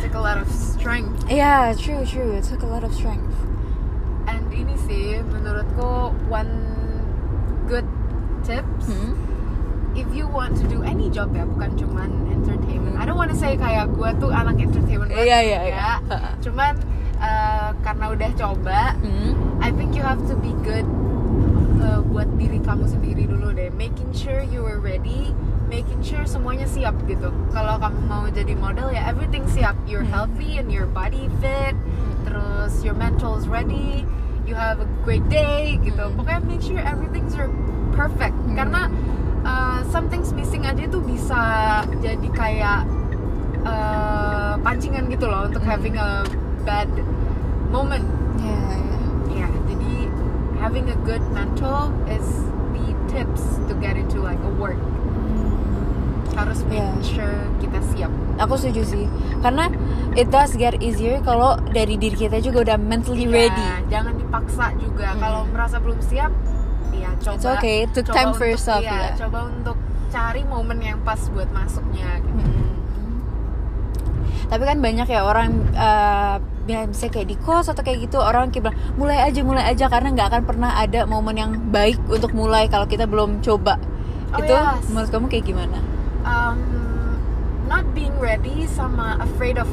took 0.00 0.14
a 0.14 0.20
lot 0.20 0.36
of 0.36 0.46
strength 0.48 1.26
yeah, 1.26 1.72
true, 1.74 2.04
true. 2.04 2.32
It 2.32 2.44
took 2.44 2.62
a 2.62 2.66
lot 2.66 2.82
of 2.82 2.92
strength. 2.92 3.32
and 4.28 4.44
ini 4.52 4.76
sih 4.84 5.24
menurutku 5.24 6.12
one 6.28 6.52
good 7.68 7.84
tips 8.42 8.88
Hmm? 8.88 9.12
if 9.92 10.08
you 10.10 10.24
want 10.26 10.54
to 10.54 10.64
do 10.66 10.80
any 10.82 11.08
job 11.08 11.30
ya 11.30 11.44
bukan 11.44 11.74
cuman 11.74 12.08
entertainment 12.30 12.94
I 12.96 13.04
don't 13.04 13.16
wanna 13.16 13.34
say 13.34 13.54
kayak 13.54 13.92
gue 13.92 14.10
tuh 14.16 14.30
anak 14.30 14.56
entertainment 14.56 15.10
banget 15.10 15.26
Iya, 15.26 15.38
iya, 15.42 15.60
ya. 15.60 15.68
iya. 15.68 15.92
cuman 16.40 16.72
uh, 17.18 17.70
karena 17.80 18.04
udah 18.08 18.30
coba 18.32 18.80
Hmm? 18.98 19.32
I 19.58 19.68
think 19.70 19.92
you 19.92 20.02
have 20.02 20.22
to 20.26 20.34
be 20.34 20.54
good 20.62 20.86
uh, 21.78 22.00
buat 22.04 22.30
diri 22.34 22.58
kamu 22.58 22.86
sendiri 22.86 23.26
dulu 23.26 23.50
deh 23.50 23.68
making 23.70 24.10
sure 24.12 24.40
you 24.40 24.62
are 24.62 24.78
ready 24.78 25.34
making 25.66 26.00
sure 26.00 26.24
semuanya 26.24 26.64
siap 26.64 26.96
gitu 27.04 27.28
kalau 27.50 27.76
kamu 27.76 27.98
mau 28.06 28.24
jadi 28.26 28.54
model 28.54 28.88
ya 28.88 29.04
everything 29.04 29.44
siap 29.46 29.74
you're 29.84 30.00
Hmm. 30.00 30.14
healthy 30.14 30.56
and 30.56 30.70
your 30.70 30.86
body 30.86 31.26
fit 31.38 31.74
terus 32.22 32.80
your 32.80 32.94
mental 32.94 33.34
is 33.34 33.44
ready 33.44 34.06
you 34.48 34.56
have 34.56 34.80
a 34.80 34.88
great 35.04 35.22
day 35.28 35.76
gitu 35.84 36.00
Hmm. 36.00 36.16
pokoknya 36.16 36.40
make 36.48 36.64
sure 36.64 36.80
everything's 36.80 37.36
perfect 37.92 38.32
Hmm. 38.32 38.56
karena 38.56 38.82
uh, 39.44 39.84
something's 39.86 40.32
missing 40.32 40.64
aja 40.64 40.88
tuh 40.88 41.04
bisa 41.04 41.40
jadi 42.00 42.28
kayak 42.32 42.88
uh, 43.62 44.56
pancingan 44.64 45.06
gitu 45.12 45.28
loh 45.28 45.44
untuk 45.44 45.60
Hmm. 45.60 45.72
having 45.76 45.94
a 45.94 46.24
bad 46.64 46.88
moment 47.68 48.08
Yeah, 48.38 48.78
yeah. 49.34 49.50
Jadi 49.66 50.06
having 50.62 50.86
a 50.86 50.98
good 51.02 51.20
mental 51.34 51.90
is 52.06 52.22
the 52.70 52.86
tips 53.10 53.42
to 53.66 53.74
get 53.76 53.98
into 53.98 54.22
like 54.22 54.38
a 54.40 54.52
work. 54.54 54.78
Harus 56.38 56.62
make 56.64 56.78
Yeah. 56.78 57.02
sure 57.02 57.38
kita 57.58 57.78
siap. 57.90 58.10
Aku 58.38 58.54
setuju 58.54 58.82
sih, 58.86 59.04
karena 59.42 59.66
it 60.14 60.30
does 60.30 60.54
get 60.54 60.78
easier 60.78 61.18
kalau 61.20 61.58
dari 61.68 61.98
diri 61.98 62.14
kita 62.14 62.38
juga 62.38 62.62
udah 62.62 62.78
mentally 62.78 63.26
Ya, 63.26 63.34
ready. 63.34 63.66
Jangan 63.90 64.14
dipaksa 64.14 64.70
juga. 64.78 65.12
Mm. 65.12 65.18
Kalau 65.18 65.42
merasa 65.50 65.76
belum 65.82 65.98
siap, 65.98 66.30
ya 66.94 67.10
coba. 67.18 67.34
It's 67.34 67.48
okay, 67.48 67.78
took 67.90 68.06
coba 68.06 68.14
time 68.14 68.30
for 68.30 68.46
untuk- 68.46 68.52
yourself, 68.54 68.82
iya, 68.86 68.94
ya. 68.94 69.26
Coba 69.26 69.38
untuk 69.50 69.76
cari 70.08 70.42
momen 70.46 70.78
yang 70.78 71.02
pas 71.02 71.18
buat 71.28 71.50
masuknya. 71.50 72.22
Gitu. 72.22 72.42
Mm. 72.46 72.66
Tapi 74.48 74.62
kan 74.64 74.78
banyak 74.78 75.08
ya 75.10 75.20
orang 75.26 75.50
uh, 75.74 76.38
bilang 76.64 76.88
misalnya 76.88 77.12
kayak 77.16 77.28
di 77.28 77.36
kos 77.36 77.68
atau 77.68 77.82
kayak 77.82 78.08
gitu 78.08 78.16
orang 78.16 78.48
kayak 78.48 78.70
bilang 78.70 78.78
mulai 78.94 79.18
aja 79.20 79.40
mulai 79.44 79.64
aja 79.66 79.88
karena 79.88 80.08
nggak 80.12 80.28
akan 80.30 80.42
pernah 80.44 80.70
ada 80.72 81.04
momen 81.04 81.36
yang 81.36 81.52
baik 81.68 82.00
untuk 82.08 82.32
mulai 82.32 82.64
kalau 82.64 82.86
kita 82.86 83.04
belum 83.04 83.42
coba. 83.42 83.76
Oh, 84.32 84.40
Itu 84.40 84.52
yes. 84.52 84.88
menurut 84.88 85.10
kamu 85.10 85.26
kayak 85.28 85.44
gimana? 85.44 85.78
Um, 86.26 86.58
not 87.68 87.84
being 87.92 88.16
ready 88.18 88.64
sama 88.64 89.20
afraid 89.20 89.60
of 89.60 89.68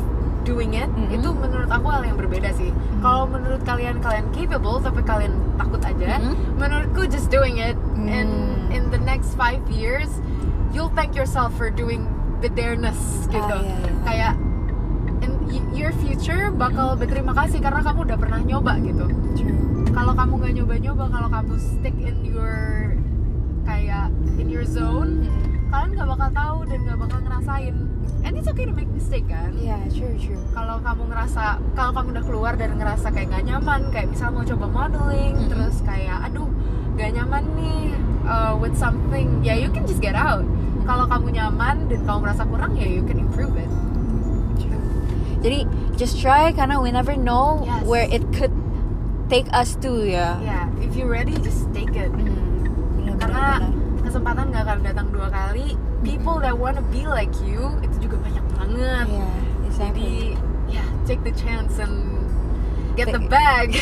doing 0.46 0.78
it 0.78 0.86
Mhm. 0.94 1.16
itu 1.16 1.30
menurut 1.34 1.72
aku 1.72 1.88
hal 1.90 2.06
yang 2.06 2.18
berbeda 2.20 2.54
sih. 2.54 2.70
Kalau 3.02 3.26
menurut 3.26 3.66
kalian 3.66 3.98
kalian 3.98 4.30
capable 4.30 4.78
tapi 4.78 5.02
kalian 5.02 5.34
takut 5.58 5.82
aja, 5.82 6.22
Mhm. 6.22 6.62
menurutku 6.62 7.10
just 7.10 7.34
doing 7.34 7.58
it 7.58 7.74
and 8.06 8.30
Hmm. 8.30 8.76
in 8.76 8.84
the 8.94 9.02
next 9.02 9.34
five 9.34 9.64
years 9.72 10.22
you'll 10.70 10.94
thank 10.94 11.18
yourself 11.18 11.50
for 11.56 11.74
doing 11.74 12.06
the 12.46 12.52
dareness 12.52 13.26
gitu. 13.26 13.42
Ah, 13.42 13.64
iya, 13.64 13.74
iya. 13.80 13.92
Kayak 14.06 14.34
in 15.50 15.64
your 15.74 15.94
future 15.98 16.52
bakal 16.52 16.94
berterima 16.94 17.32
kasih 17.34 17.64
karena 17.64 17.82
kamu 17.82 18.06
udah 18.06 18.18
pernah 18.20 18.40
nyoba 18.44 18.78
gitu. 18.82 19.06
Kalau 19.96 20.14
kamu 20.14 20.34
nggak 20.36 20.54
nyoba-nyoba, 20.62 21.04
kalau 21.08 21.30
kamu 21.32 21.54
stick 21.56 21.96
in 21.96 22.22
your 22.22 22.92
kayak 23.64 24.12
in 24.36 24.52
your 24.52 24.68
zone, 24.68 25.26
kalian 25.76 25.92
nggak 25.92 26.08
bakal 26.08 26.30
tahu 26.32 26.58
dan 26.66 26.80
nggak 26.82 27.00
bakal 27.04 27.20
ngerasain. 27.20 27.76
And 28.24 28.34
it's 28.40 28.48
okay 28.48 28.64
to 28.64 28.72
make 28.72 28.88
mistake 28.90 29.28
kan. 29.28 29.52
Iya, 29.54 29.76
true, 29.92 30.16
true. 30.16 30.40
Kalau 30.50 30.80
kamu 30.80 31.04
ngerasa, 31.12 31.44
kalau 31.76 31.92
kamu 31.94 32.08
udah 32.16 32.24
keluar 32.24 32.54
dan 32.56 32.74
ngerasa 32.74 33.12
kayak 33.12 33.28
gak 33.30 33.44
nyaman, 33.44 33.82
kayak 33.92 34.08
misal 34.10 34.32
mau 34.32 34.42
coba 34.42 34.66
modeling, 34.66 35.36
Mhm. 35.36 35.50
terus 35.52 35.76
kayak 35.84 36.26
aduh 36.26 36.50
gak 36.96 37.12
nyaman 37.12 37.44
nih 37.54 37.92
uh, 38.24 38.56
with 38.58 38.74
something, 38.74 39.44
ya 39.44 39.54
you 39.54 39.68
can 39.70 39.84
just 39.84 40.00
get 40.00 40.16
out. 40.16 40.42
Kalau 40.88 41.06
kamu 41.06 41.36
nyaman 41.36 41.86
dan 41.86 42.00
kamu 42.02 42.20
merasa 42.24 42.48
kurang, 42.48 42.74
ya 42.74 42.88
you 42.88 43.04
can 43.04 43.20
improve 43.20 43.54
it. 43.54 43.70
Jadi 45.44 45.70
just 45.94 46.18
try 46.18 46.50
karena 46.50 46.82
we 46.82 46.90
never 46.90 47.14
know 47.14 47.62
Yes. 47.62 47.86
where 47.86 48.08
it 48.10 48.26
could 48.34 48.54
take 49.30 49.46
us 49.54 49.78
to 49.86 50.02
ya. 50.02 50.42
Yeah, 50.42 50.66
if 50.82 50.98
you're 50.98 51.12
ready, 51.12 51.38
just 51.38 51.70
take 51.70 51.94
it. 51.94 52.10
Hmm, 52.10 52.34
benar-benar, 52.98 53.22
Karena 53.22 53.46
benar. 54.20 54.78
datang 54.82 55.08
dua 55.12 55.28
kali 55.28 55.76
people 56.06 56.38
that 56.40 56.56
wanna 56.56 56.84
be 56.94 57.04
like 57.08 57.32
you 57.44 57.74
itu 57.82 58.08
juga 58.10 58.22
banyak 58.22 58.46
banget 58.56 59.08
jadi 59.08 59.68
exactly. 59.68 60.38
ya 60.72 60.84
take 61.04 61.22
the 61.24 61.34
chance 61.36 61.76
and 61.82 62.16
get 62.96 63.12
the 63.12 63.20
bag 63.28 63.76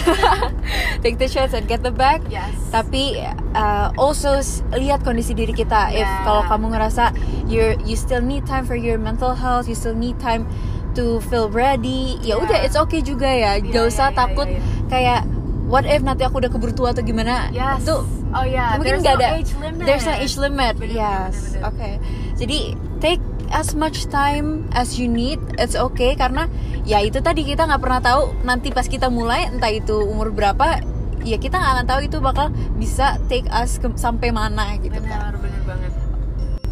Take 1.03 1.19
the 1.19 1.27
chance 1.27 1.51
and 1.51 1.67
get 1.67 1.83
the 1.83 1.91
bag. 1.91 2.23
yes 2.31 2.49
Tapi 2.71 3.19
uh, 3.53 3.91
also 3.99 4.39
lihat 4.71 5.03
kondisi 5.03 5.35
diri 5.35 5.51
kita. 5.51 5.91
If 5.91 6.01
Yeah. 6.07 6.23
kalau 6.23 6.47
kamu 6.47 6.71
ngerasa 6.73 7.11
you 7.45 7.75
you 7.83 7.99
still 7.99 8.23
need 8.23 8.47
time 8.47 8.63
for 8.63 8.73
your 8.79 8.95
mental 8.95 9.35
health, 9.35 9.67
you 9.67 9.75
still 9.75 9.93
need 9.93 10.15
time 10.17 10.47
to 10.95 11.19
feel 11.27 11.51
ready. 11.51 12.17
Ya 12.23 12.39
Yeah. 12.39 12.41
udah, 12.41 12.57
it's 12.63 12.79
okay 12.79 13.03
juga 13.03 13.27
ya. 13.27 13.59
Iya, 13.59 13.67
Gak 13.69 13.83
usah 13.91 14.07
iya, 14.09 14.13
iya, 14.15 14.19
takut 14.23 14.47
iya, 14.47 14.57
iya. 14.57 14.87
kayak 14.89 15.19
what 15.67 15.83
if 15.83 15.99
nanti 16.01 16.23
aku 16.23 16.39
udah 16.39 16.49
keburu 16.49 16.71
tua 16.71 16.95
atau 16.95 17.03
gimana? 17.03 17.51
yes 17.51 17.83
Itu 17.83 18.07
oh 18.33 18.45
ya 18.45 18.75
mungkin 18.77 18.99
there's 18.99 19.03
nggak 19.05 19.17
no 19.17 19.21
ada 19.21 19.29
age 19.37 19.53
limit. 19.57 19.85
there's 19.85 20.05
no 20.05 20.13
age 20.17 20.35
limit. 20.41 20.73
Bener, 20.77 20.93
yes 20.97 21.35
oke 21.61 21.89
jadi 22.35 22.59
take 22.97 23.21
as 23.53 23.77
much 23.77 24.09
time 24.09 24.65
as 24.73 24.97
you 24.97 25.05
need 25.05 25.37
it's 25.61 25.77
okay. 25.77 26.17
Karena 26.17 26.49
ya 26.83 26.99
itu 27.05 27.21
tadi 27.21 27.45
kita 27.45 27.69
nggak 27.69 27.79
pernah 27.79 28.01
tahu 28.01 28.33
nanti 28.41 28.73
pas 28.73 28.89
kita 28.89 29.13
mulai 29.13 29.47
entah 29.47 29.69
itu 29.69 29.93
umur 29.93 30.33
berapa 30.33 30.81
ya 31.23 31.37
kita 31.37 31.55
nggak 31.61 31.71
akan 31.79 31.85
tahu 31.87 31.99
itu 32.03 32.17
bakal 32.19 32.49
bisa 32.75 33.21
take 33.29 33.45
us 33.53 33.77
ke- 33.77 33.95
sampai 33.95 34.33
mana 34.33 34.75
gitu 34.81 34.97
kan. 34.97 35.37
Benar 35.37 35.63
banget. 35.69 35.91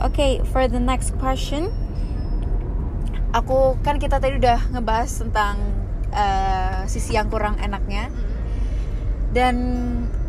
Oke, 0.01 0.41
for 0.50 0.65
the 0.65 0.82
next 0.82 1.13
question, 1.22 1.70
aku 3.38 3.77
kan 3.86 4.01
kita 4.01 4.18
tadi 4.18 4.41
udah 4.41 4.74
ngebahas 4.74 5.13
tentang 5.22 5.62
eh, 6.10 6.89
sisi 6.89 7.13
yang 7.13 7.30
kurang 7.30 7.62
enaknya. 7.62 8.10
Dan 9.32 9.56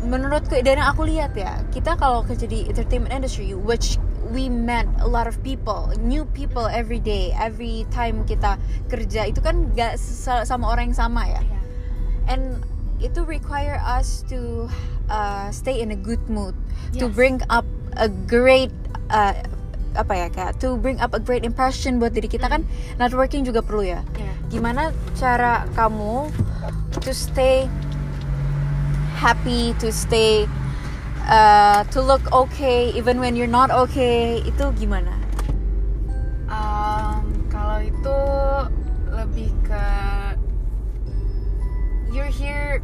menurutku 0.03 0.59
dan 0.59 0.77
yang 0.77 0.89
aku 0.89 1.07
lihat 1.07 1.31
ya 1.33 1.63
kita 1.71 1.95
kalau 1.95 2.21
kerja 2.21 2.43
di 2.43 2.67
entertainment 2.67 3.11
industry 3.11 3.55
which 3.55 3.95
we 4.31 4.47
met 4.47 4.83
a 4.99 5.07
lot 5.07 5.25
of 5.25 5.35
people 5.41 5.87
new 5.99 6.23
people 6.31 6.67
every 6.67 6.99
day 6.99 7.31
every 7.35 7.87
time 7.89 8.23
kita 8.23 8.55
kerja 8.87 9.27
itu 9.27 9.39
kan 9.39 9.71
gak 9.73 9.95
sama 10.43 10.69
orang 10.69 10.91
yang 10.91 10.97
sama 10.97 11.23
ya 11.25 11.39
Iya. 11.39 11.59
and 12.27 12.43
itu 12.99 13.19
require 13.23 13.79
us 13.83 14.23
to 14.25 14.67
uh, 15.07 15.51
stay 15.51 15.79
in 15.79 15.91
a 15.91 15.99
good 15.99 16.21
mood 16.27 16.55
to 16.95 17.07
Yes. 17.07 17.15
bring 17.15 17.37
up 17.47 17.67
a 17.99 18.07
great 18.07 18.71
uh, 19.11 19.35
apa 19.93 20.13
ya 20.17 20.27
kayak 20.31 20.57
to 20.57 20.73
bring 20.79 20.97
up 20.97 21.13
a 21.13 21.21
great 21.21 21.45
impression 21.45 22.01
buat 22.01 22.11
diri 22.11 22.25
kita 22.25 22.49
kan 22.49 22.65
networking 22.97 23.45
juga 23.45 23.61
perlu 23.61 23.85
ya 23.85 24.01
Iya. 24.17 24.33
gimana 24.49 24.89
cara 25.13 25.67
kamu 25.75 26.31
to 26.97 27.11
stay 27.13 27.69
happy 29.23 29.71
to 29.79 29.87
stay 29.87 30.43
uh, 31.31 31.87
to 31.87 32.03
look 32.03 32.27
okay 32.35 32.91
even 32.91 33.23
when 33.23 33.39
you're 33.39 33.47
not 33.47 33.71
okay 33.71 34.43
itu 34.43 34.67
gimana 34.75 35.15
Um, 36.53 37.49
kalau 37.49 37.81
itu 37.81 38.19
lebih 39.09 39.49
ke 39.65 39.85
you're 42.13 42.29
here 42.29 42.77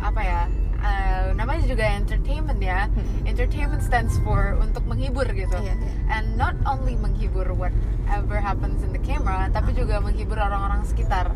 apa 0.00 0.22
ya? 0.24 0.42
uh, 0.86 1.34
namanya 1.34 1.64
juga 1.66 1.84
entertainment 1.84 2.60
ya. 2.62 2.88
Hmm. 2.88 3.28
Entertainment 3.28 3.82
stands 3.82 4.16
for 4.22 4.56
untuk 4.62 4.84
menghibur 4.86 5.26
gitu. 5.34 5.56
Iya, 5.58 5.74
iya. 5.74 5.92
And 6.12 6.38
not 6.38 6.54
only 6.64 6.94
menghibur 6.96 7.50
whatever 7.52 8.38
happens 8.38 8.86
in 8.86 8.94
the 8.94 9.02
camera, 9.02 9.50
tapi 9.50 9.74
juga 9.74 10.00
menghibur 10.00 10.38
orang-orang 10.38 10.86
sekitar. 10.86 11.32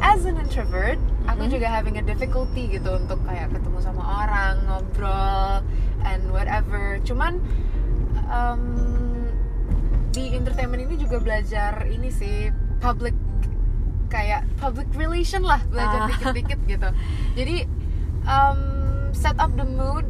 As 0.00 0.24
an 0.24 0.40
introvert, 0.40 0.98
aku 1.26 1.42
Mhm. 1.44 1.50
juga 1.50 1.66
having 1.68 1.96
a 1.96 2.04
difficulty 2.04 2.70
gitu 2.70 2.90
untuk 2.94 3.20
kayak 3.24 3.50
ketemu 3.50 3.78
sama 3.80 4.02
orang, 4.24 4.54
ngobrol, 4.64 5.60
and 6.02 6.22
whatever. 6.28 6.96
Cuman 7.02 7.40
um, 8.28 8.62
di 10.10 10.32
entertainment 10.32 10.82
ini 10.82 10.96
juga 10.96 11.18
belajar 11.18 11.86
ini 11.86 12.08
sih 12.08 12.48
public 12.78 13.14
kayak 14.10 14.42
public 14.58 14.90
relation 14.94 15.40
lah 15.40 15.62
belajar 15.66 16.04
Ah. 16.04 16.08
dikit-dikit 16.10 16.60
gitu. 16.66 16.88
Jadi 17.36 17.56
um, 18.24 18.60
set 19.12 19.38
up 19.38 19.54
the 19.54 19.64
mood 19.64 20.02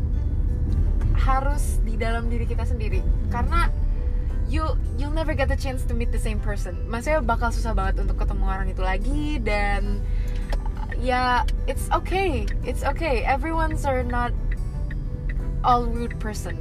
harus 1.20 1.78
di 1.84 2.00
dalam 2.00 2.26
diri 2.26 2.48
kita 2.48 2.64
sendiri 2.64 3.04
karena 3.28 3.68
you 4.48 4.64
you'll 4.96 5.12
never 5.12 5.30
get 5.30 5.46
the 5.46 5.54
chance 5.54 5.84
to 5.84 5.92
meet 5.92 6.08
the 6.08 6.18
same 6.18 6.40
person. 6.40 6.74
Maksudnya 6.88 7.20
bakal 7.20 7.52
susah 7.52 7.70
banget 7.70 8.00
untuk 8.00 8.16
ketemu 8.16 8.44
orang 8.46 8.66
itu 8.66 8.80
lagi 8.80 9.36
dan 9.38 10.00
ya 11.00 11.42
it's 11.66 11.88
okay, 11.90 12.44
it's 12.64 12.84
okay. 12.84 13.24
Everyone's 13.24 13.84
are 13.84 14.04
not 14.04 14.32
all 15.64 15.84
rude 15.88 16.16
person. 16.20 16.56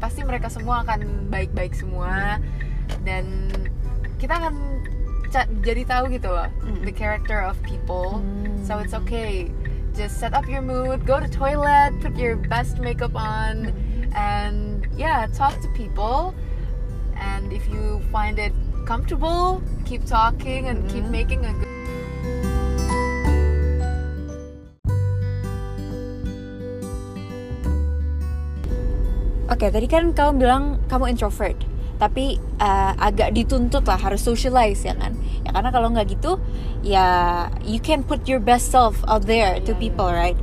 Pasti 0.00 0.22
mereka 0.24 0.48
semua 0.48 0.82
akan 0.86 1.28
baik-baik 1.28 1.74
semua 1.76 2.38
dan 3.04 3.50
kita 4.18 4.38
akan 4.38 4.54
jadi 5.62 5.86
tahu 5.86 6.10
gitu 6.10 6.26
loh 6.26 6.50
Mm. 6.66 6.82
the 6.82 6.94
character 6.94 7.38
of 7.38 7.54
people. 7.62 8.18
Mm. 8.18 8.66
So 8.66 8.78
it's 8.82 8.94
okay. 9.06 9.50
Just 9.94 10.18
set 10.18 10.34
up 10.34 10.46
your 10.46 10.62
mood, 10.62 11.06
go 11.06 11.18
to 11.18 11.26
toilet, 11.26 11.94
put 12.02 12.14
your 12.14 12.34
best 12.38 12.78
makeup 12.78 13.14
on, 13.14 13.74
and 14.14 14.86
yeah, 14.94 15.26
talk 15.34 15.54
to 15.62 15.68
people. 15.74 16.34
And 17.18 17.50
if 17.52 17.66
you 17.70 18.00
find 18.10 18.38
it 18.38 18.54
comfortable, 18.86 19.62
keep 19.86 20.06
talking 20.06 20.66
and 20.70 20.86
keep 20.90 21.04
Mhm. 21.06 21.14
making 21.14 21.40
a 21.46 21.52
good. 21.54 21.69
Oke, 29.60 29.68
tadi 29.68 29.92
kan 29.92 30.16
kamu 30.16 30.40
bilang 30.40 30.80
kamu 30.88 31.12
introvert, 31.12 31.52
tapi 32.00 32.40
uh, 32.64 32.96
agak 32.96 33.36
dituntut 33.36 33.84
lah 33.84 34.00
harus 34.00 34.24
socialize 34.24 34.88
ya 34.88 34.96
kan? 34.96 35.12
Ya 35.44 35.52
karena 35.52 35.68
kalau 35.68 35.92
nggak 35.92 36.16
gitu, 36.16 36.40
ya 36.80 37.44
you 37.60 37.76
can 37.76 38.00
put 38.00 38.24
your 38.24 38.40
best 38.40 38.72
self 38.72 38.96
out 39.04 39.28
there 39.28 39.60
to 39.60 39.76
iya. 39.76 39.80
people, 39.84 40.08
right? 40.08 40.40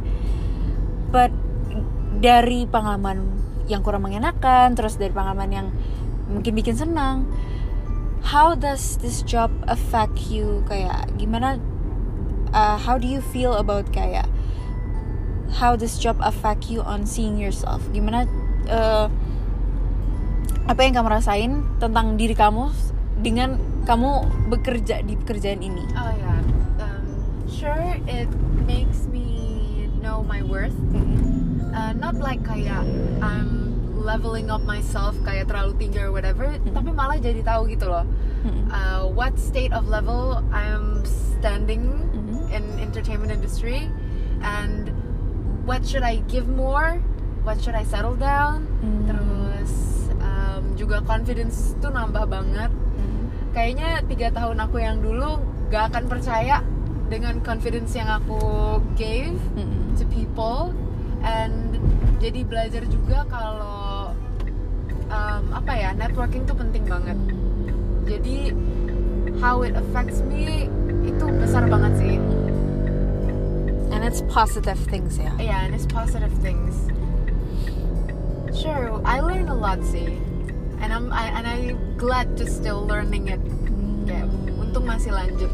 But 1.09 1.33
dari 2.21 2.69
pengalaman 2.69 3.25
yang 3.65 3.81
kurang 3.81 4.05
mengenakan, 4.05 4.77
terus 4.77 5.01
dari 5.01 5.09
pengalaman 5.09 5.49
yang 5.49 5.67
mungkin 6.29 6.53
bikin 6.53 6.77
senang, 6.77 7.25
how 8.21 8.53
does 8.53 9.01
this 9.01 9.25
job 9.25 9.49
affect 9.65 10.29
you? 10.29 10.61
Kayak 10.69 11.09
gimana? 11.17 11.57
uh, 12.53 12.77
how 12.77 12.97
do 12.97 13.07
you 13.07 13.21
feel 13.21 13.53
about 13.57 13.91
kayak 13.91 14.29
how 15.57 15.75
this 15.75 15.97
job 15.97 16.17
affect 16.21 16.69
you 16.69 16.85
on 16.85 17.05
seeing 17.05 17.37
yourself? 17.37 17.81
Gimana 17.91 18.27
uh, 18.67 19.07
apa 20.67 20.79
yang 20.83 20.93
kamu 20.93 21.09
rasain 21.09 21.51
tentang 21.79 22.19
diri 22.19 22.35
kamu 22.35 22.69
dengan 23.23 23.55
kamu 23.87 24.11
bekerja 24.51 24.99
di 25.01 25.15
pekerjaan 25.15 25.63
ini? 25.63 25.83
Oh 25.95 26.11
yeah. 26.11 26.41
Um, 26.83 27.05
sure, 27.47 27.95
it 28.05 28.27
makes 28.67 29.07
me 29.07 29.25
know 30.03 30.21
my 30.21 30.43
worth. 30.43 30.75
Uh, 31.71 31.93
not 31.95 32.19
like 32.19 32.43
kayak 32.43 32.83
I'm 33.23 33.79
leveling 33.95 34.51
up 34.51 34.63
myself 34.63 35.15
kayak 35.23 35.47
terlalu 35.47 35.75
tinggi 35.79 35.99
or 35.99 36.11
whatever, 36.11 36.51
tapi 36.71 36.89
malah 36.91 37.19
jadi 37.19 37.43
tahu 37.43 37.71
gitu 37.71 37.87
loh. 37.87 38.03
Uh, 38.71 39.07
what 39.11 39.35
state 39.35 39.75
of 39.75 39.87
level 39.87 40.39
I'm 40.49 41.03
standing 41.03 41.91
Mhm. 42.15 42.47
in 42.51 42.63
entertainment 42.79 43.31
industry, 43.31 43.87
and 44.39 44.91
what 45.67 45.83
should 45.83 46.03
I 46.03 46.23
give 46.31 46.47
more? 46.47 46.99
What 47.47 47.63
should 47.63 47.79
I 47.79 47.87
settle 47.87 48.19
down? 48.19 48.67
Hmm. 48.83 49.07
Terus 49.07 49.71
um, 50.19 50.75
juga 50.75 50.99
confidence 50.99 51.79
tuh 51.79 51.95
nambah 51.95 52.27
banget. 52.27 52.67
Kayaknya 53.55 54.03
tiga 54.03 54.35
tahun 54.35 54.59
aku 54.67 54.83
yang 54.83 54.99
dulu 54.99 55.39
gak 55.71 55.95
akan 55.95 56.11
percaya 56.11 56.59
dengan 57.07 57.39
confidence 57.39 57.95
yang 57.95 58.11
aku 58.11 58.83
gave 58.99 59.39
to 59.95 60.03
people. 60.11 60.75
And 61.23 61.79
jadi 62.19 62.43
belajar 62.43 62.83
juga 62.91 63.23
kalau 63.31 64.11
um, 65.07 65.43
apa 65.55 65.71
ya 65.71 65.95
networking 65.95 66.43
tuh 66.43 66.59
penting 66.59 66.83
banget. 66.83 67.15
Jadi 68.11 68.51
how 69.39 69.63
it 69.63 69.71
affects 69.79 70.19
me 70.19 70.67
itu 71.07 71.25
besar 71.39 71.63
banget 71.71 71.95
sih. 71.95 72.19
And 73.95 74.03
it's 74.03 74.19
positive 74.27 74.77
things 74.91 75.15
ya. 75.15 75.31
yeah 75.39 75.63
and 75.63 75.71
it's 75.71 75.87
positive 75.87 76.35
things 76.43 76.91
sure 78.57 78.97
I 79.05 79.21
learn 79.21 79.47
a 79.47 79.55
lot 79.55 79.79
sih 79.81 80.17
and 80.81 80.89
I'm 80.89 81.09
I, 81.09 81.29
and 81.31 81.45
I 81.45 81.57
glad 81.95 82.37
to 82.37 82.45
still 82.45 82.81
learning 82.83 83.29
it 83.29 83.41
kayak 84.03 84.25
untung 84.55 84.85
masih 84.85 85.13
lanjut 85.13 85.49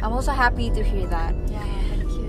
I'm 0.00 0.10
also 0.10 0.32
happy 0.32 0.72
to 0.72 0.80
hear 0.80 1.04
that. 1.12 1.36
ya 1.46 1.60
thank 1.60 2.08
you 2.10 2.26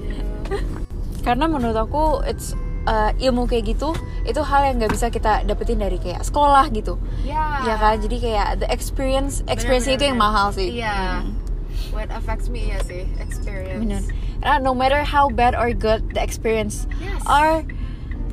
Karena 1.25 1.45
menurut 1.45 1.77
aku 1.77 2.19
it's 2.25 2.51
uh, 2.83 3.13
ilmu 3.15 3.45
kayak 3.45 3.71
gitu 3.71 3.95
itu 4.21 4.41
hal 4.41 4.67
yang 4.67 4.75
nggak 4.77 4.91
bisa 4.91 5.07
kita 5.07 5.45
dapetin 5.45 5.77
dari 5.77 5.95
kayak 5.95 6.21
sekolah 6.21 6.67
gitu. 6.69 6.97
ya 7.21 7.63
Ya 7.63 7.75
kan? 7.77 7.95
Jadi 7.97 8.17
kayak 8.19 8.59
the 8.59 8.67
experience 8.67 9.39
experience 9.47 9.85
itu 9.85 10.03
yang 10.03 10.17
bener. 10.17 10.27
mahal 10.27 10.47
sih. 10.51 10.77
Iya. 10.77 11.23
Hmm. 11.23 11.37
what 11.91 12.07
affects 12.09 12.47
me 12.47 12.71
ya 12.71 12.79
sih 12.83 13.03
experience 13.19 13.83
Bener. 13.83 14.01
Karena 14.39 14.57
no 14.59 14.71
matter 14.71 15.03
how 15.03 15.27
bad 15.27 15.53
or 15.53 15.71
good 15.71 16.01
the 16.11 16.19
experience 16.19 16.87
Yes. 16.99 17.19
are, 17.23 17.63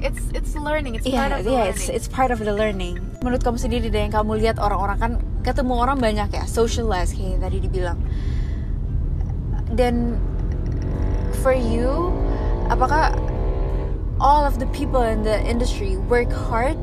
it's 0.01 0.23
it's 0.33 0.53
learning 0.55 0.95
it's 0.95 1.05
Iya, 1.05 1.19
part 1.19 1.33
of 1.33 1.41
the 1.43 1.51
iya, 1.51 1.59
learning 1.67 1.75
it's 1.75 1.87
it's 1.89 2.09
part 2.09 2.31
of 2.31 2.39
the 2.39 2.53
learning. 2.53 2.95
Menurut 3.21 3.43
kamu 3.43 3.57
sendiri 3.57 3.87
deh 3.89 4.03
yang 4.05 4.15
kamu 4.15 4.39
lihat 4.39 4.57
orang-orang 4.57 4.99
kan 4.99 5.13
ketemu 5.43 5.75
orang 5.75 5.99
banyak 5.99 6.29
ya, 6.31 6.45
socialize 6.45 7.13
kayak 7.13 7.41
tadi 7.41 7.59
dibilang. 7.61 7.99
Dan 9.73 10.17
for 11.41 11.53
you, 11.53 12.11
apakah 12.69 13.15
all 14.19 14.43
of 14.43 14.59
the 14.59 14.67
people 14.75 15.03
in 15.03 15.23
the 15.23 15.39
industry 15.47 15.95
work 16.11 16.31
hard 16.31 16.79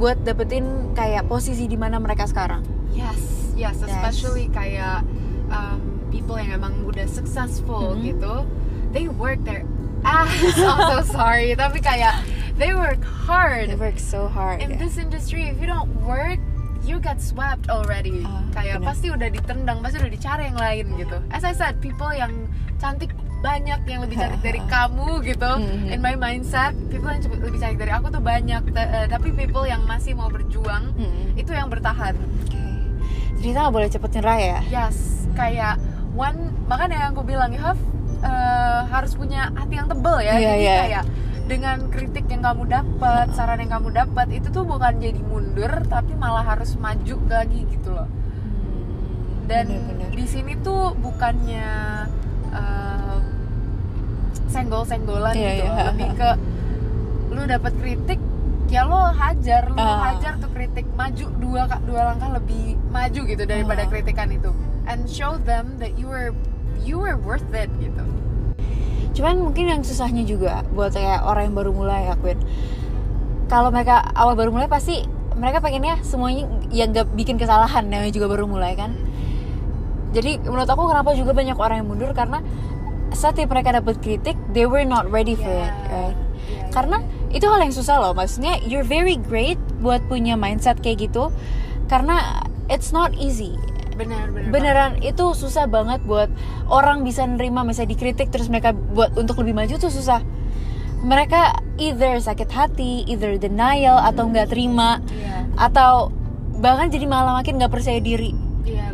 buat 0.00 0.16
dapetin 0.24 0.64
kayak 0.94 1.28
posisi 1.28 1.68
di 1.68 1.76
mana 1.76 2.00
mereka 2.00 2.24
sekarang? 2.24 2.64
yes 2.90 3.20
yes 3.54 3.76
Yes. 3.78 3.86
especially 3.86 4.48
kayak 4.48 5.04
um, 5.52 5.78
people 6.08 6.34
yang 6.34 6.56
emang 6.56 6.82
udah 6.82 7.04
successful 7.06 7.92
Mhm. 7.94 8.02
gitu 8.02 8.34
they 8.90 9.06
work 9.06 9.36
their 9.44 9.62
ass 10.02 10.30
I'm 10.58 10.80
so 10.90 11.00
sorry 11.06 11.52
tapi 11.52 11.78
kayak 11.78 12.20
they 12.56 12.72
work 12.72 13.00
hard 13.02 13.68
They 13.68 13.78
work 13.78 13.96
so 13.96 14.26
hard. 14.26 14.60
in 14.60 14.70
ya. 14.70 14.78
this 14.78 14.96
industry 14.96 15.46
if 15.46 15.56
you 15.56 15.66
don't 15.66 15.88
work 16.00 16.40
you 16.80 16.96
get 16.98 17.20
swept 17.20 17.68
already 17.68 18.24
Ah, 18.24 18.40
kayak 18.52 18.80
benar. 18.80 18.88
pasti 18.88 19.06
udah 19.08 19.28
ditendang 19.28 19.78
pasti 19.78 19.96
udah 19.98 20.10
dicari 20.10 20.42
yang 20.46 20.56
lain 20.56 20.84
gitu 20.96 21.16
as 21.28 21.42
I 21.42 21.52
said 21.52 21.76
people 21.78 22.08
yang 22.10 22.48
cantik 22.76 23.12
banyak 23.40 23.80
yang 23.86 24.00
lebih 24.02 24.16
cantik 24.16 24.40
dari 24.42 24.60
kamu 24.66 25.20
gitu 25.22 25.50
Mhm. 25.56 25.88
in 25.88 25.98
my 25.98 26.12
mindset 26.12 26.72
people 26.88 27.08
yang 27.08 27.20
lebih 27.22 27.56
cantik 27.56 27.78
dari 27.78 27.88
aku 27.90 28.08
tuh 28.08 28.20
banyak 28.20 28.62
eh, 28.70 29.06
tapi 29.06 29.28
people 29.30 29.64
yang 29.64 29.80
masih 29.82 30.12
mau 30.12 30.28
berjuang 30.28 30.92
Mm-mm. 30.92 31.32
itu 31.34 31.48
yang 31.50 31.68
bertahan 31.68 32.16
Oke. 32.16 32.60
Jadi 33.36 33.46
kita 33.46 33.58
nggak 33.58 33.74
boleh 33.74 33.88
cepet 33.88 34.10
nyerah 34.14 34.38
ya? 34.38 34.58
yes 34.66 34.96
kayak 35.32 35.80
one 36.12 36.36
makanya 36.66 36.96
yang 36.98 37.10
aku 37.14 37.22
bilang 37.22 37.48
you 37.48 37.58
have 37.58 37.80
eh, 38.22 38.80
harus 38.86 39.12
punya 39.14 39.48
hati 39.50 39.74
yang 39.74 39.86
tebel 39.86 40.16
ya 40.18 40.32
Iya, 40.32 40.40
jadi 40.46 40.58
iya. 40.58 40.76
kayak 40.80 41.04
dengan 41.44 41.78
kritik 41.88 42.24
yang 42.26 42.42
kamu 42.42 42.62
dapat 42.64 43.26
saran 43.34 43.58
yang 43.58 43.72
kamu 43.72 43.90
dapat 43.92 44.26
itu 44.30 44.48
tuh 44.48 44.62
bukan 44.62 44.96
jadi 44.96 45.18
mundur 45.20 45.72
tapi 45.84 46.14
malah 46.14 46.46
harus 46.46 46.76
maju 46.76 47.16
lagi 47.26 47.66
gitu 47.66 47.90
loh 47.90 48.06
dan 49.44 49.66
Bener-bener. 49.66 50.14
di 50.14 50.24
sini 50.24 50.54
tuh 50.56 50.94
bukannya 50.94 51.66
eh, 52.50 53.18
senggol-senggolan 54.46 55.34
Iya, 55.34 55.50
gitu 55.56 55.64
iya. 55.66 55.84
lebih 55.88 56.08
ke 56.14 56.30
lu 57.30 57.42
dapat 57.46 57.72
kritik 57.76 58.20
ya 58.66 58.82
lo 58.84 59.10
hajar 59.10 59.66
lu 59.66 59.74
Ah. 59.76 60.10
hajar 60.10 60.38
tuh 60.38 60.50
kritik 60.50 60.86
maju 60.94 61.26
dua 61.36 61.66
dua 61.80 62.00
langkah 62.04 62.30
lebih 62.30 62.78
maju 62.88 63.20
gitu 63.24 63.42
daripada 63.42 63.82
Ah. 63.82 63.88
kritikan 63.88 64.30
itu 64.30 64.50
and 64.86 65.06
show 65.06 65.34
them 65.40 65.78
that 65.78 65.94
you 65.94 66.06
were 66.06 66.30
you 66.82 66.96
were 66.98 67.16
worth 67.20 67.46
it 67.52 67.70
gitu 67.78 68.02
Cuman 69.10 69.42
mungkin 69.42 69.66
yang 69.66 69.82
susahnya 69.82 70.22
juga 70.22 70.62
buat 70.70 70.94
kayak 70.94 71.26
orang 71.26 71.50
yang 71.50 71.56
baru 71.58 71.70
mulai 71.74 72.08
akuin. 72.08 72.38
Kalau 73.50 73.74
mereka 73.74 74.06
awal 74.14 74.38
baru 74.38 74.54
mulai 74.54 74.70
pasti 74.70 75.02
mereka 75.34 75.58
pengennya 75.58 75.98
semuanya 76.06 76.46
yang 76.70 76.94
gak 76.94 77.10
bikin 77.18 77.34
kesalahan 77.34 77.90
namanya 77.90 78.14
juga 78.14 78.30
baru 78.30 78.46
mulai 78.46 78.78
kan. 78.78 78.94
Jadi 80.14 80.38
menurut 80.46 80.66
aku 80.66 80.86
kenapa 80.86 81.10
juga 81.18 81.34
banyak 81.34 81.58
orang 81.58 81.82
yang 81.82 81.88
mundur 81.90 82.14
karena 82.14 82.38
setiap 83.10 83.50
mereka 83.50 83.74
dapat 83.74 83.98
kritik 83.98 84.38
they 84.54 84.66
were 84.66 84.86
not 84.86 85.10
ready 85.10 85.34
for 85.34 85.50
it, 85.50 85.66
Yeah. 85.66 85.90
right? 85.90 86.16
Iya, 86.50 86.62
Karena 86.70 86.96
itu 87.34 87.46
hal 87.46 87.60
yang 87.62 87.74
susah 87.74 87.98
loh. 87.98 88.12
Maksudnya 88.14 88.62
you're 88.62 88.86
very 88.86 89.18
great 89.18 89.58
buat 89.82 90.02
punya 90.06 90.38
mindset 90.38 90.78
kayak 90.78 91.10
gitu 91.10 91.34
karena 91.90 92.46
it's 92.70 92.94
not 92.94 93.10
easy. 93.18 93.58
Benar 94.00 94.32
benar 94.32 94.48
Beneran 94.48 94.92
itu 95.04 95.36
susah 95.36 95.68
banget 95.68 96.00
buat 96.08 96.32
orang 96.72 97.04
bisa 97.04 97.28
nerima 97.28 97.60
misalnya 97.60 97.92
dikritik 97.92 98.32
terus 98.32 98.48
mereka 98.48 98.72
buat 98.72 99.12
untuk 99.20 99.44
lebih 99.44 99.52
maju 99.52 99.74
tuh 99.76 99.92
susah. 99.92 100.24
Mereka 101.04 101.60
either 101.76 102.16
sakit 102.20 102.48
hati, 102.48 103.04
either 103.04 103.36
denial 103.36 104.00
atau 104.00 104.28
nggak 104.28 104.52
terima 104.52 105.04
iya 105.12 105.44
atau 105.60 106.08
bahkan 106.60 106.88
jadi 106.88 107.04
malah 107.04 107.36
makin 107.36 107.60
nggak 107.60 107.72
percaya 107.72 108.00
diri. 108.00 108.32
iya 108.64 108.88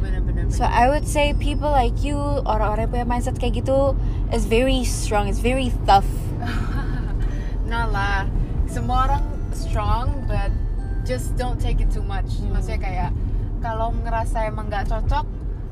So 0.47 0.62
I 0.62 0.87
would 0.87 1.11
say 1.11 1.35
people 1.35 1.66
like 1.75 2.07
you, 2.07 2.14
orang-orang 2.47 2.87
yang 2.87 2.92
punya 2.95 3.07
mindset 3.07 3.37
kayak 3.42 3.66
gitu 3.66 3.99
is 4.31 4.47
very 4.47 4.87
strong, 4.87 5.27
it's 5.27 5.42
very 5.42 5.75
tough. 5.90 6.07
nah 7.71 7.90
lah 7.90 8.31
semua 8.71 9.11
orang 9.11 9.25
strong 9.51 10.23
but 10.31 10.55
just 11.03 11.35
don't 11.35 11.59
take 11.59 11.83
it 11.83 11.90
too 11.90 12.05
much 12.07 12.38
Hmm. 12.38 12.55
maksudnya 12.55 12.79
kayak 12.79 13.11
kalau 13.59 13.92
ngerasa 14.03 14.47
emang 14.47 14.66
nggak 14.66 14.87
cocok 14.87 15.25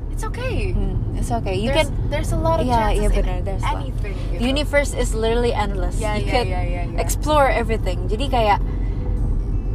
it's 0.09 0.23
okay 0.23 0.71
Hmm, 0.71 0.95
it's 1.13 1.27
okay. 1.29 1.55
You 1.55 1.71
there's, 1.71 1.91
can 1.91 2.09
there's 2.09 2.31
a 2.31 2.39
lot 2.39 2.59
of 2.59 2.65
Iya, 2.65 2.95
chances 2.95 3.11
in 3.11 3.25
there's 3.43 3.63
a 3.63 3.67
lot. 3.67 3.81
anything 3.83 4.15
gitu. 4.15 4.39
The 4.39 4.45
universe 4.47 4.91
is 4.91 5.11
literally 5.11 5.51
endless. 5.51 5.99
Ya, 5.99 6.15
you 6.15 6.23
ya, 6.23 6.31
could 6.31 6.47
ya, 6.47 6.61
ya, 6.63 6.81
ya. 6.87 6.97
explore 6.97 7.51
everything. 7.51 8.07
Jadi 8.07 8.25
kayak 8.27 8.59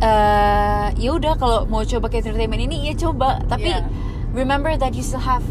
eh 0.01 0.87
ya 0.96 1.11
udah 1.12 1.37
kalau 1.37 1.68
mau 1.68 1.85
coba 1.85 2.09
ke 2.09 2.25
entertainment 2.25 2.61
ini 2.62 2.88
ya 2.88 2.94
coba, 2.96 3.44
tapi 3.44 3.68
Yeah. 3.68 3.85
remember 4.33 4.73
that 4.77 4.96
you 4.96 5.05
still 5.05 5.20
have 5.20 5.44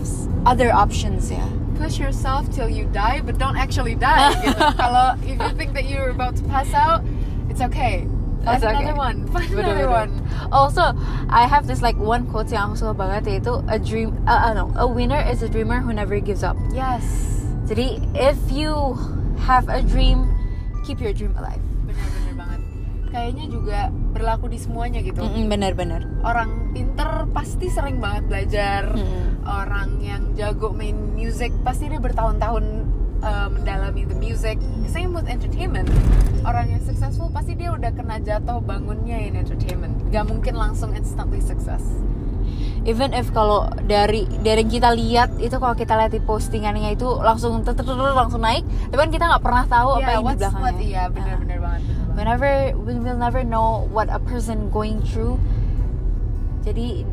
other 0.43 0.73
options 0.73 1.29
ya. 1.29 1.43
push 1.79 1.95
yourself 1.95 2.43
till 2.51 2.67
you 2.67 2.83
die 2.91 3.23
but 3.23 3.39
don't 3.39 3.55
actually 3.55 3.95
die 3.95 4.35
gitu 4.43 4.59
kalau 4.83 5.15
if 5.23 5.39
you 5.39 5.51
think 5.55 5.71
that 5.71 5.87
you're 5.87 6.11
about 6.11 6.35
to 6.35 6.43
pass 6.51 6.67
out 6.75 6.99
it's 7.47 7.63
okay 7.63 8.03
It's 8.41 8.63
okay. 8.63 8.71
another 8.71 8.95
one 8.95 9.17
find 9.29 9.51
another 9.51 9.87
one 9.87 10.11
Also, 10.49 10.81
I 11.29 11.45
have 11.45 11.67
this 11.67 11.79
like 11.79 11.93
one 11.95 12.25
quote 12.25 12.49
yang 12.49 12.73
aku 12.73 12.81
suka 12.81 12.93
banget 12.97 13.23
yaitu 13.29 13.61
a 13.67 13.77
dream, 13.77 14.17
uh, 14.25 14.49
uh, 14.49 14.53
no, 14.53 14.73
a 14.73 14.85
winner 14.85 15.21
is 15.21 15.39
a 15.39 15.47
dreamer 15.47 15.77
who 15.77 15.91
never 15.91 16.17
gives 16.17 16.41
up. 16.41 16.57
yes 16.69 17.05
Jadi 17.63 18.01
if 18.17 18.39
you 18.49 18.97
have 19.39 19.69
a 19.69 19.79
dream, 19.79 20.25
keep 20.81 20.97
your 20.97 21.13
dream 21.13 21.37
alive. 21.37 21.61
benar-benar 21.85 22.33
banget 22.35 22.61
kayaknya 23.09 23.45
juga 23.47 23.79
berlaku 24.09 24.45
di 24.47 24.57
semuanya 24.57 24.99
gitu 24.99 25.21
Mm-mm, 25.21 25.45
Bener-bener. 25.47 26.01
orang 26.21 26.49
pinter 26.71 27.29
pasti 27.29 27.67
sering 27.67 27.97
banget 27.97 28.25
belajar 28.25 28.89
Mm-mm. 28.89 29.45
orang 29.45 29.97
yang 29.99 30.33
jago 30.33 30.69
main 30.69 30.97
music 31.13 31.53
pasti 31.61 31.85
dia 31.85 31.97
bertahun-tahun 31.97 32.65
uh, 33.21 33.47
mendalami 33.51 34.05
the 34.07 34.17
music. 34.17 34.59
Same 34.89 35.13
with 35.13 35.27
entertainment. 35.27 35.87
Orang 36.43 36.71
yang 36.71 36.81
successful 36.83 37.29
pasti 37.29 37.53
dia 37.55 37.71
udah 37.71 37.91
kena 37.93 38.19
jatuh 38.23 38.63
bangunnya 38.63 39.19
in 39.21 39.37
entertainment. 39.39 39.95
Gak 40.09 40.25
mungkin 40.27 40.55
langsung 40.57 40.95
instantly 40.95 41.43
success 41.43 41.83
even 42.87 43.11
if 43.11 43.29
kalau 43.35 43.67
dari 43.85 44.25
dari 44.41 44.63
kita 44.63 44.95
lihat 44.95 45.35
itu 45.37 45.51
kalau 45.59 45.75
kita 45.75 45.99
lihat 45.99 46.15
di 46.15 46.23
postingannya 46.23 46.95
itu 46.95 47.05
langsung 47.21 47.59
ter- 47.61 47.75
ter- 47.75 47.85
ter- 47.85 47.93
langsung 47.93 48.41
naik 48.41 48.63
tapi 48.89 48.99
kan 49.05 49.11
kita 49.11 49.25
nggak 49.29 49.43
pernah 49.43 49.63
tahu 49.67 49.89
apa 49.99 50.09
yang 50.15 50.23
di 50.23 50.39
belakangnya. 50.39 50.63
What 50.63 50.77
iya 50.79 51.03
benar-benar 51.11 51.57
banget 51.59 51.81
whenever 52.19 52.75
we 52.83 52.99
will 52.99 53.15
never 53.15 53.47
know 53.47 53.87
what 53.95 54.11
a 54.11 54.19
person 54.19 54.67
going 54.67 54.99
through. 54.99 55.39
Jadi 56.67 57.07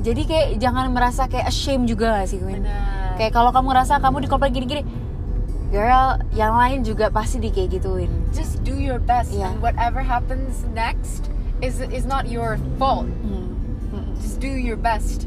jadi 0.00 0.22
kayak 0.24 0.48
jangan 0.56 0.88
merasa 0.96 1.28
kayak 1.28 1.52
ashamed 1.52 1.84
juga 1.84 2.16
gak 2.16 2.32
sih 2.32 2.40
Queen? 2.40 2.64
Kayak 3.20 3.36
kalau 3.36 3.52
kamu 3.52 3.76
ngerasa 3.76 4.00
kamu 4.00 4.24
di 4.24 4.28
komplek 4.32 4.56
gini-gini 4.56 4.80
girl 5.70 6.18
yang 6.30 6.52
lain 6.52 6.82
juga 6.82 7.08
pasti 7.08 7.38
di 7.38 7.48
kayak 7.48 7.78
gituin 7.78 8.10
just 8.34 8.58
do 8.62 8.74
your 8.74 8.98
best 8.98 9.30
Yeah. 9.30 9.50
and 9.50 9.62
whatever 9.62 10.02
happens 10.02 10.66
next 10.74 11.30
is 11.62 11.78
is 11.90 12.04
not 12.04 12.26
your 12.26 12.58
fault 12.76 13.06
Hmm. 13.22 13.54
Hmm. 13.90 14.10
just 14.18 14.38
do 14.38 14.50
your 14.50 14.76
best 14.76 15.24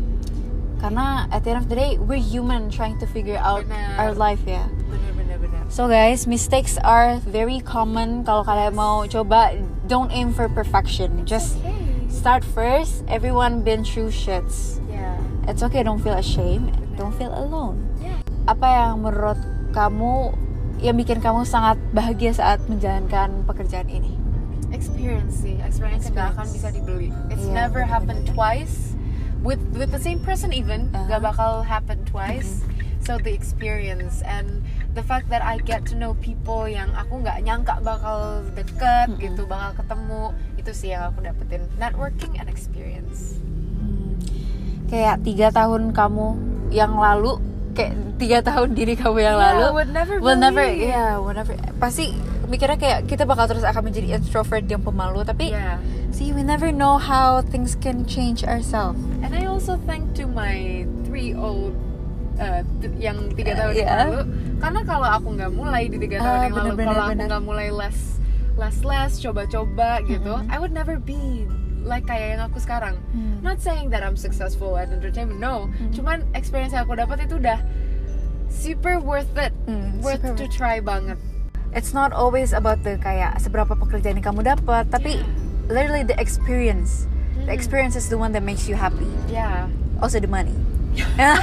karena 0.78 1.32
at 1.32 1.48
the 1.48 1.56
end 1.56 1.64
of 1.64 1.72
the 1.72 1.76
day 1.76 1.96
we're 1.96 2.20
human 2.20 2.68
trying 2.68 3.00
to 3.00 3.08
figure 3.08 3.40
out 3.40 3.64
Benar. 3.64 3.96
our 3.98 4.12
life 4.12 4.44
ya 4.44 4.68
benar-benar 4.92 5.38
benar 5.40 5.62
So 5.74 5.90
guys, 5.90 6.30
mistakes 6.30 6.78
are 6.86 7.18
very 7.26 7.58
common. 7.58 8.22
Kalau 8.22 8.46
kalian 8.46 8.78
mau 8.78 9.10
coba, 9.10 9.58
don't 9.90 10.14
aim 10.14 10.30
for 10.30 10.46
perfection. 10.46 11.26
Just 11.26 11.58
okay 11.66 11.74
start 12.14 12.46
first. 12.46 13.02
Everyone 13.10 13.66
been 13.66 13.82
through 13.82 14.14
shits. 14.14 14.78
yeah 14.86 15.18
It's 15.50 15.66
okay, 15.66 15.82
don't 15.82 15.98
feel 15.98 16.14
ashamed. 16.14 16.70
Don't 16.94 17.16
feel 17.18 17.34
alone. 17.34 17.90
yeah 17.98 18.22
Apa 18.46 18.68
yang 18.70 19.02
menurut 19.02 19.40
kamu 19.74 20.32
yang 20.80 20.94
bikin 20.94 21.18
kamu 21.18 21.44
sangat 21.44 21.82
bahagia 21.92 22.32
saat 22.32 22.62
menjalankan 22.66 23.44
pekerjaan 23.44 23.90
ini? 23.90 24.14
experience 24.70 25.38
sih. 25.40 25.62
Experience 25.62 26.10
yang 26.10 26.18
gak 26.18 26.30
akan 26.34 26.48
bisa 26.50 26.68
dibeli. 26.70 27.14
It's 27.30 27.46
Iya, 27.46 27.54
never 27.56 27.86
happened 27.86 28.26
twice. 28.26 28.98
With 29.40 29.62
with 29.72 29.92
the 29.92 30.00
same 30.00 30.18
person 30.18 30.50
even 30.50 30.90
Uh-huh. 30.90 31.06
gak 31.08 31.22
bakal 31.24 31.62
happen 31.62 32.02
twice. 32.06 32.66
So 33.00 33.20
the 33.20 33.30
experience 33.30 34.24
and 34.24 34.64
the 34.90 35.04
fact 35.04 35.30
that 35.30 35.44
I 35.44 35.60
get 35.60 35.86
to 35.92 35.94
know 35.94 36.16
people 36.18 36.66
yang 36.66 36.90
aku 36.96 37.20
nggak 37.20 37.44
nyangka 37.44 37.84
bakal 37.84 38.42
deket 38.56 39.12
Mm-mm. 39.12 39.20
gitu 39.20 39.44
bakal 39.44 39.78
ketemu 39.78 40.24
itu 40.56 40.72
sih 40.72 40.90
yang 40.90 41.12
aku 41.12 41.22
dapetin. 41.22 41.68
Networking 41.76 42.34
and 42.34 42.48
experience. 42.48 43.38
Hmm, 43.78 44.18
Kayak 44.88 45.22
tiga 45.22 45.52
tahun 45.52 45.92
kamu 45.92 46.28
yang 46.72 46.96
lalu, 46.96 47.38
kayak 47.72 47.94
tiga 48.24 48.40
tahun 48.42 48.72
diri 48.72 48.96
kamu 48.96 49.20
yang 49.20 49.36
Yeah, 49.36 49.52
lalu, 49.52 49.66
would 49.76 49.92
never 49.92 50.16
will 50.18 50.40
never, 50.40 50.64
yeah, 50.64 51.20
will 51.20 51.32
never. 51.32 51.52
Pasti 51.76 52.16
mikirnya 52.46 52.76
kayak 52.76 53.00
kita 53.04 53.24
bakal 53.24 53.46
terus 53.46 53.62
akan 53.62 53.84
menjadi 53.86 54.16
introvert 54.16 54.64
yang 54.64 54.80
pemalu, 54.80 55.22
tapi 55.22 55.52
yeah 55.52 55.76
See, 56.10 56.30
we 56.30 56.46
never 56.46 56.70
know 56.70 57.02
how 57.02 57.42
things 57.42 57.74
can 57.74 58.06
change 58.06 58.46
ourselves. 58.46 59.02
And 59.26 59.34
I 59.34 59.50
also 59.50 59.82
thank 59.84 60.14
to 60.14 60.30
my 60.30 60.86
three 61.04 61.34
old 61.34 61.74
uh, 62.38 62.62
yang 62.96 63.34
tiga 63.34 63.58
Uh, 63.58 63.60
tahun 63.60 63.72
yang 63.74 63.82
yeah. 63.82 63.98
lalu 64.06 64.22
karena 64.62 64.82
kalau 64.86 65.10
aku 65.10 65.28
nggak 65.34 65.52
mulai 65.52 65.90
di 65.90 65.98
tiga 65.98 66.18
Ah, 66.18 66.24
tahun 66.24 66.38
yang 66.40 66.54
lalu 66.54 66.62
bener, 66.62 66.78
bener, 66.78 66.86
kalau 66.86 67.02
aku 67.02 67.12
bener. 67.12 67.26
nggak 67.28 67.44
mulai 67.44 67.68
les 67.74 67.98
les-les 68.54 69.12
coba-coba 69.20 69.90
gitu 70.06 70.34
Mhm. 70.38 70.54
I 70.54 70.58
would 70.58 70.70
never 70.72 71.02
be 71.02 71.50
like 71.82 72.06
kayak 72.06 72.38
yang 72.38 72.46
aku 72.46 72.62
sekarang 72.62 73.02
Hmm. 73.10 73.42
not 73.42 73.58
saying 73.58 73.90
that 73.90 74.06
I'm 74.06 74.14
successful 74.14 74.78
at 74.78 74.94
entertainment 74.94 75.42
no 75.42 75.66
Mhm. 75.66 75.98
cuman 75.98 76.18
experience 76.32 76.72
yang 76.72 76.86
aku 76.86 76.94
dapat 76.94 77.26
itu 77.26 77.42
udah 77.42 77.58
super 78.54 79.02
worth 79.02 79.34
it. 79.36 79.52
Hmm, 79.66 80.00
worth 80.00 80.22
super 80.22 80.38
to 80.38 80.46
try 80.48 80.78
banget. 80.78 81.18
It's 81.74 81.90
not 81.90 82.14
always 82.14 82.54
about 82.54 82.86
the 82.86 83.02
kayak 83.02 83.42
seberapa 83.42 83.74
pekerjaan 83.74 84.22
yang 84.22 84.26
kamu 84.26 84.46
dapat 84.46 84.88
tapi 84.88 85.26
literally 85.68 86.06
the 86.06 86.14
experience. 86.16 87.10
The 87.44 87.50
Hmm. 87.50 87.58
experience 87.58 87.98
is 87.98 88.08
the 88.08 88.16
one 88.16 88.30
that 88.38 88.46
makes 88.46 88.70
you 88.70 88.78
happy. 88.78 89.10
Ya 89.26 89.66
also 89.98 90.22
the 90.22 90.30
money. 90.30 90.54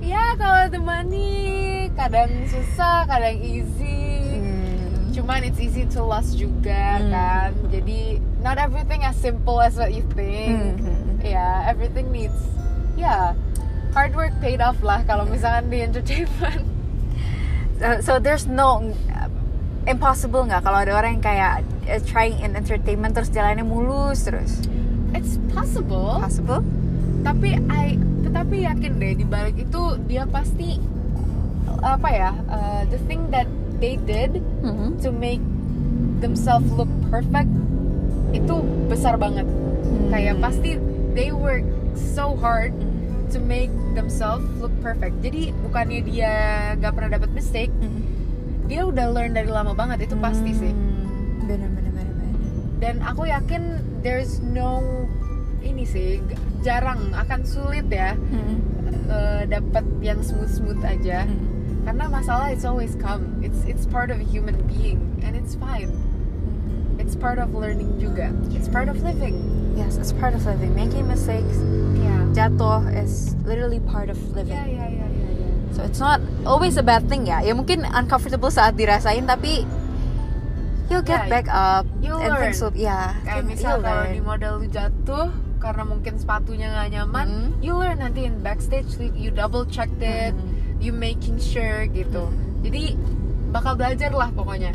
Ya 0.00 0.38
kalau 0.38 0.70
the 0.70 0.78
money 0.78 1.90
kadang 1.94 2.46
susah 2.46 3.04
kadang 3.04 3.36
easy. 3.36 3.98
Hmm. 4.38 5.10
cuman 5.10 5.42
it's 5.42 5.58
easy 5.58 5.82
to 5.90 6.00
lost 6.00 6.38
juga 6.38 6.96
Hmm. 6.96 7.10
kan. 7.10 7.50
Jadi 7.68 8.22
not 8.38 8.56
everything 8.56 9.02
as 9.02 9.18
simple 9.18 9.58
as 9.58 9.74
what 9.74 9.90
you 9.90 10.06
think. 10.14 10.78
Hmm. 10.78 11.18
ya 11.20 11.66
everything 11.66 12.08
needs 12.08 12.38
ya 12.94 13.34
hard 13.92 14.12
work 14.14 14.34
paid 14.38 14.60
off 14.60 14.78
lah 14.80 15.02
kalau 15.04 15.26
misalkan 15.26 15.70
di 15.70 15.78
entertainment. 15.82 16.64
Uh, 17.80 17.96
so 18.04 18.20
there's 18.20 18.44
no 18.44 18.92
impossible 19.88 20.44
nggak 20.44 20.60
kalau 20.60 20.84
ada 20.84 20.92
orang 20.92 21.16
yang 21.16 21.24
kayak 21.24 21.64
uh, 21.88 21.96
trying 22.04 22.36
in 22.44 22.52
entertainment 22.52 23.16
terus 23.16 23.32
jalannya 23.32 23.64
mulus 23.64 24.28
terus? 24.28 24.60
It's 25.16 25.40
possible. 25.56 26.20
Possible? 26.20 26.60
Tapi 27.24 27.56
I 27.72 27.96
tetapi 28.20 28.68
yakin 28.68 29.00
deh 29.00 29.16
di 29.16 29.24
balik 29.24 29.56
itu 29.56 29.96
dia 30.04 30.28
pasti 30.28 30.76
apa 31.80 32.08
ya 32.12 32.30
uh, 32.52 32.84
the 32.92 33.00
thing 33.08 33.32
that 33.32 33.48
they 33.80 33.96
did 33.96 34.44
Mhm. 34.60 35.00
to 35.00 35.08
make 35.08 35.40
themselves 36.20 36.68
look 36.76 36.92
perfect 37.08 37.48
itu 38.36 38.60
besar 38.92 39.16
banget. 39.16 39.48
Kayak 40.12 40.36
Hmm. 40.36 40.44
pasti 40.44 40.70
they 41.16 41.32
work 41.32 41.64
so 41.96 42.36
hard 42.36 42.76
to 43.30 43.38
make 43.38 43.70
themselves 43.92 44.42
look 44.58 44.74
perfect. 44.78 45.18
Jadi 45.20 45.54
bukannya 45.62 46.02
dia 46.02 46.34
gak 46.76 46.92
pernah 46.92 47.16
dapat 47.16 47.30
mistake 47.30 47.70
Mhm. 47.72 48.00
dia 48.66 48.82
udah 48.82 49.06
learn 49.08 49.32
dari 49.32 49.46
lama 49.46 49.72
banget 49.72 50.04
itu 50.04 50.14
pasti 50.16 50.50
sih. 50.52 50.70
Hmm. 50.70 51.42
bener 51.42 51.66
bener 51.68 51.90
bener 51.90 52.14
dan 52.78 52.94
aku 53.02 53.26
yakin 53.26 53.62
there's 54.00 54.38
no 54.40 54.78
ini 55.58 55.82
sih 55.82 56.22
jarang 56.60 57.10
akan 57.10 57.42
sulit 57.42 57.86
ya 57.86 58.14
Mhm. 58.14 58.56
uh, 59.06 59.42
dapat 59.44 59.82
yang 60.00 60.20
smooth 60.20 60.46
smooth 60.48 60.78
aja. 60.80 61.26
Mhm. 61.26 61.48
karena 61.80 62.06
masalah 62.06 62.52
it's 62.52 62.62
always 62.62 62.92
come. 62.94 63.40
It's 63.40 63.64
it's 63.64 63.82
part 63.84 64.12
of 64.12 64.20
a 64.20 64.26
human 64.26 64.54
being 64.68 65.00
and 65.20 65.32
it's 65.32 65.56
fine. 65.56 65.90
It's 66.96 67.16
part 67.16 67.40
of 67.40 67.50
learning 67.50 67.96
juga. 67.96 68.30
It's 68.52 68.68
part 68.68 68.86
of 68.86 69.00
living. 69.00 69.34
Yes 69.74 69.96
it's 69.96 70.12
part 70.12 70.36
of 70.36 70.44
living. 70.44 70.76
Making 70.76 71.08
mistakes. 71.08 71.56
Ya 71.96 72.19
jatuh 72.30 72.86
is 72.92 73.34
literally 73.42 73.80
part 73.80 74.06
of 74.06 74.18
living 74.30 74.54
ya 74.54 74.64
ya 74.64 74.86
ya 74.86 75.06
ya, 75.06 75.28
ya. 75.36 75.48
So 75.70 75.82
it's 75.82 75.98
not 75.98 76.18
always 76.42 76.74
a 76.74 76.82
bad 76.82 77.06
thing 77.06 77.24
ya. 77.24 77.40
Ya 77.40 77.52
mungkin 77.52 77.82
uncomfortable 77.84 78.48
saat 78.48 78.74
dirasain 78.74 79.24
tapi 79.24 79.62
you'll 80.86 81.02
get 81.02 81.26
Yeah, 81.26 81.32
back 81.32 81.46
up 81.46 81.86
you'll 82.00 82.18
and 82.18 82.34
learn. 82.34 82.42
things 82.44 82.58
will 82.58 82.74
ya. 82.74 83.14
kayak 83.22 83.46
misal 83.46 83.78
kalau 83.78 84.02
learn. 84.02 84.10
di 84.10 84.20
model 84.20 84.52
lu 84.58 84.66
jatuh 84.66 85.30
karena 85.56 85.82
mungkin 85.84 86.16
sepatunya 86.16 86.66
nggak 86.68 86.88
nyaman 86.90 87.26
Hmm. 87.28 87.48
you 87.60 87.72
learn 87.72 88.00
nanti 88.00 88.24
in 88.24 88.40
backstage 88.40 88.88
you- 88.98 89.30
double 89.30 89.62
checked 89.64 90.00
it 90.00 90.32
Hmm. 90.32 90.50
you 90.78 90.90
making 90.90 91.36
sure 91.36 91.86
gitu 91.86 92.26
jadi 92.60 92.98
bakal 93.50 93.74
belajar 93.74 94.10
lah 94.10 94.30
pokoknya 94.30 94.74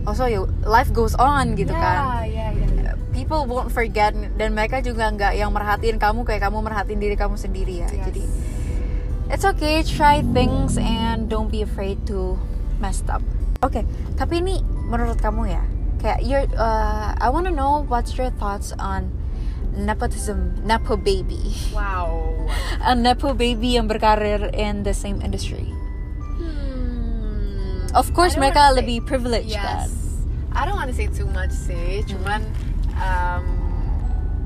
Also 0.00 0.24
you 0.24 0.48
life 0.64 0.88
goes 0.90 1.12
on 1.14 1.52
gitu 1.54 1.70
ya, 1.70 1.76
kan. 1.76 2.24
ya 2.24 2.48
ya 2.48 2.48
ya 2.56 2.66
People 3.10 3.42
won't 3.44 3.68
forget 3.68 4.14
dan 4.38 4.54
mereka 4.54 4.78
juga 4.80 5.10
nggak 5.10 5.34
yang 5.34 5.50
merhatiin 5.50 5.98
kamu 5.98 6.22
kayak 6.22 6.46
kamu 6.46 6.62
merhatiin 6.62 6.98
diri 6.98 7.16
kamu 7.18 7.34
sendiri 7.34 7.82
ya. 7.82 7.88
Yes. 7.90 8.06
Jadi 8.06 8.24
it's 9.28 9.44
okay 9.44 9.82
try 9.82 10.22
things 10.30 10.74
and 10.74 11.26
don't 11.26 11.50
be 11.50 11.60
afraid 11.60 11.98
to 12.06 12.38
mess 12.78 13.02
up. 13.06 13.20
Oke, 13.60 13.84
tapi 14.14 14.40
ini 14.40 14.62
menurut 14.88 15.20
kamu 15.20 15.52
ya, 15.52 15.62
kayak 15.98 16.18
you're, 16.24 16.48
uh, 16.56 17.12
I 17.14 17.28
wanna 17.28 17.52
know 17.52 17.84
what's 17.84 18.16
your 18.16 18.32
thoughts 18.32 18.72
on 18.74 19.12
nepotism, 19.70 20.56
nepo 20.64 20.96
baby. 20.96 21.52
wow 21.70 22.08
a 22.88 22.96
nepo 22.96 23.34
baby 23.34 23.76
yang 23.76 23.84
berkarir 23.86 24.48
in 24.50 24.82
the 24.82 24.94
same 24.96 25.20
industry. 25.20 25.68
Hmm, 26.40 27.90
Of 27.92 28.14
course 28.14 28.34
mereka 28.34 28.70
say- 28.70 28.80
lebih 28.82 29.04
privileged 29.04 29.52
kan. 29.52 29.86
yes 29.86 29.92
I 30.50 30.66
don't 30.66 30.74
want 30.74 30.90
to 30.90 30.96
say 30.96 31.06
too 31.06 31.30
much 31.30 31.54
sih 31.54 32.02
cuman 32.06 32.42
um, 33.00 33.44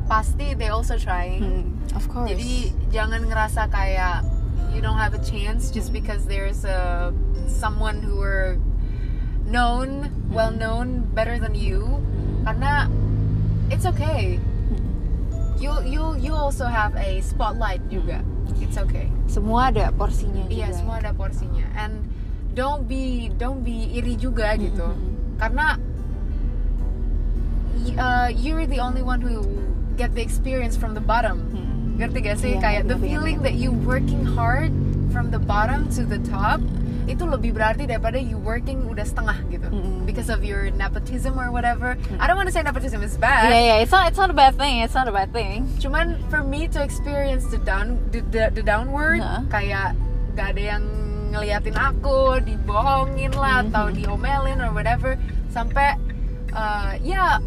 pasti 0.07 0.55
they 0.55 0.71
also 0.71 0.97
trying 0.97 1.43
Hmm, 1.43 1.65
of 1.99 2.07
course. 2.07 2.31
Jadi 2.31 2.71
jangan 2.95 3.27
ngerasa 3.27 3.67
kayak 3.69 4.23
you 4.71 4.81
don't 4.81 4.99
have 4.99 5.15
a 5.15 5.23
chance 5.23 5.71
just 5.71 5.91
because 5.91 6.25
there's 6.27 6.63
a 6.65 7.11
someone 7.47 8.01
who 8.03 8.23
are 8.23 8.57
known, 9.45 10.11
well 10.31 10.51
known, 10.51 11.05
better 11.13 11.37
than 11.37 11.55
you. 11.55 12.01
Karena 12.47 12.89
it's 13.69 13.85
okay. 13.85 14.39
You 15.59 15.81
you 15.87 16.15
you 16.21 16.33
also 16.35 16.67
have 16.69 16.95
a 16.95 17.23
spotlight 17.25 17.81
juga. 17.89 18.21
It's 18.61 18.79
okay. 18.79 19.11
semua 19.27 19.73
ada 19.73 19.91
porsinya 19.91 20.45
juga. 20.47 20.55
Iya, 20.55 20.69
semua 20.77 20.95
ada 21.01 21.11
porsinya. 21.17 21.67
And 21.75 22.07
don't 22.55 22.87
be 22.87 23.33
don't 23.35 23.67
be 23.67 23.91
iri 23.97 24.15
juga 24.15 24.55
gitu. 24.55 24.95
Karena 25.41 25.75
uh, 27.97 28.29
you're 28.31 28.67
the 28.67 28.81
only 28.81 29.03
one 29.03 29.21
who 29.21 29.45
get 29.97 30.15
the 30.15 30.23
experience 30.23 30.77
from 30.77 30.95
the 30.95 31.03
bottom. 31.03 31.39
Hmm. 31.53 32.01
Ngerti 32.01 32.19
gak 32.21 32.37
sih? 32.39 32.59
Iya, 32.59 32.61
Kayak 32.61 32.83
the 32.91 32.99
feeling 32.99 33.39
that 33.47 33.55
you 33.55 33.71
working 33.87 34.27
hard 34.27 34.75
from 35.15 35.31
the 35.31 35.39
bottom 35.39 35.87
to 35.95 36.03
the 36.03 36.19
top 36.27 36.59
itu 37.05 37.21
lebih 37.23 37.53
berarti 37.53 37.85
daripada 37.85 38.17
you 38.17 38.41
working 38.41 38.89
udah 38.89 39.05
setengah 39.05 39.37
gitu. 39.53 39.69
Mm-mm. 39.69 40.09
Because 40.09 40.33
of 40.33 40.41
your 40.41 40.73
nepotism 40.73 41.37
or 41.37 41.53
whatever. 41.53 42.01
I 42.17 42.25
don't 42.27 42.35
want 42.35 42.49
to 42.49 42.55
say 42.55 42.65
nepotism 42.65 43.05
is 43.05 43.15
bad. 43.21 43.53
Iya 43.53 43.61
iya, 43.61 43.75
it's 43.85 43.93
not 43.93 44.09
it's 44.09 44.17
not 44.17 44.33
a 44.33 44.37
bad 44.37 44.57
thing. 44.57 44.81
It's 44.81 44.97
not 44.97 45.07
a 45.07 45.15
bad 45.15 45.31
thing. 45.31 45.69
Cuman 45.79 46.17
for 46.33 46.41
me 46.41 46.65
to 46.73 46.81
experience 46.81 47.45
the 47.53 47.61
down 47.61 48.01
the, 48.11 48.25
the, 48.33 48.51
the 48.51 48.65
downward 48.65 49.21
Huh? 49.21 49.45
kayak 49.53 49.93
gak 50.35 50.57
ada 50.57 50.81
yang 50.81 50.85
ngeliatin 51.31 51.77
aku, 51.77 52.41
dibohongin 52.43 53.31
lah 53.37 53.63
Mhm. 53.63 53.65
atau 53.71 53.85
diomelin 53.93 54.59
or 54.59 54.73
whatever 54.73 55.15
sampai 55.53 55.95
uh, 56.51 56.97
ya 57.05 57.39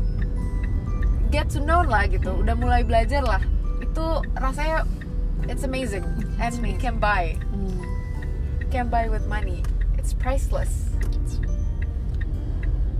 get 1.29 1.51
to 1.53 1.59
know 1.61 1.83
lah 1.83 2.07
gitu. 2.07 2.31
Udah 2.43 2.55
mulai 2.57 2.81
belajar 2.83 3.23
lah. 3.23 3.43
Itu 3.83 4.23
rasanya 4.39 4.87
it's 5.45 5.63
amazing 5.63 6.03
and 6.41 6.51
It's 6.53 6.57
we 6.59 6.73
amazing. 6.75 6.81
can 6.81 6.95
buy. 6.97 7.37
Hmm. 7.53 7.81
Can 8.67 8.87
buy 8.91 9.07
with 9.07 9.23
money. 9.31 9.63
It's 9.95 10.11
priceless. 10.11 10.91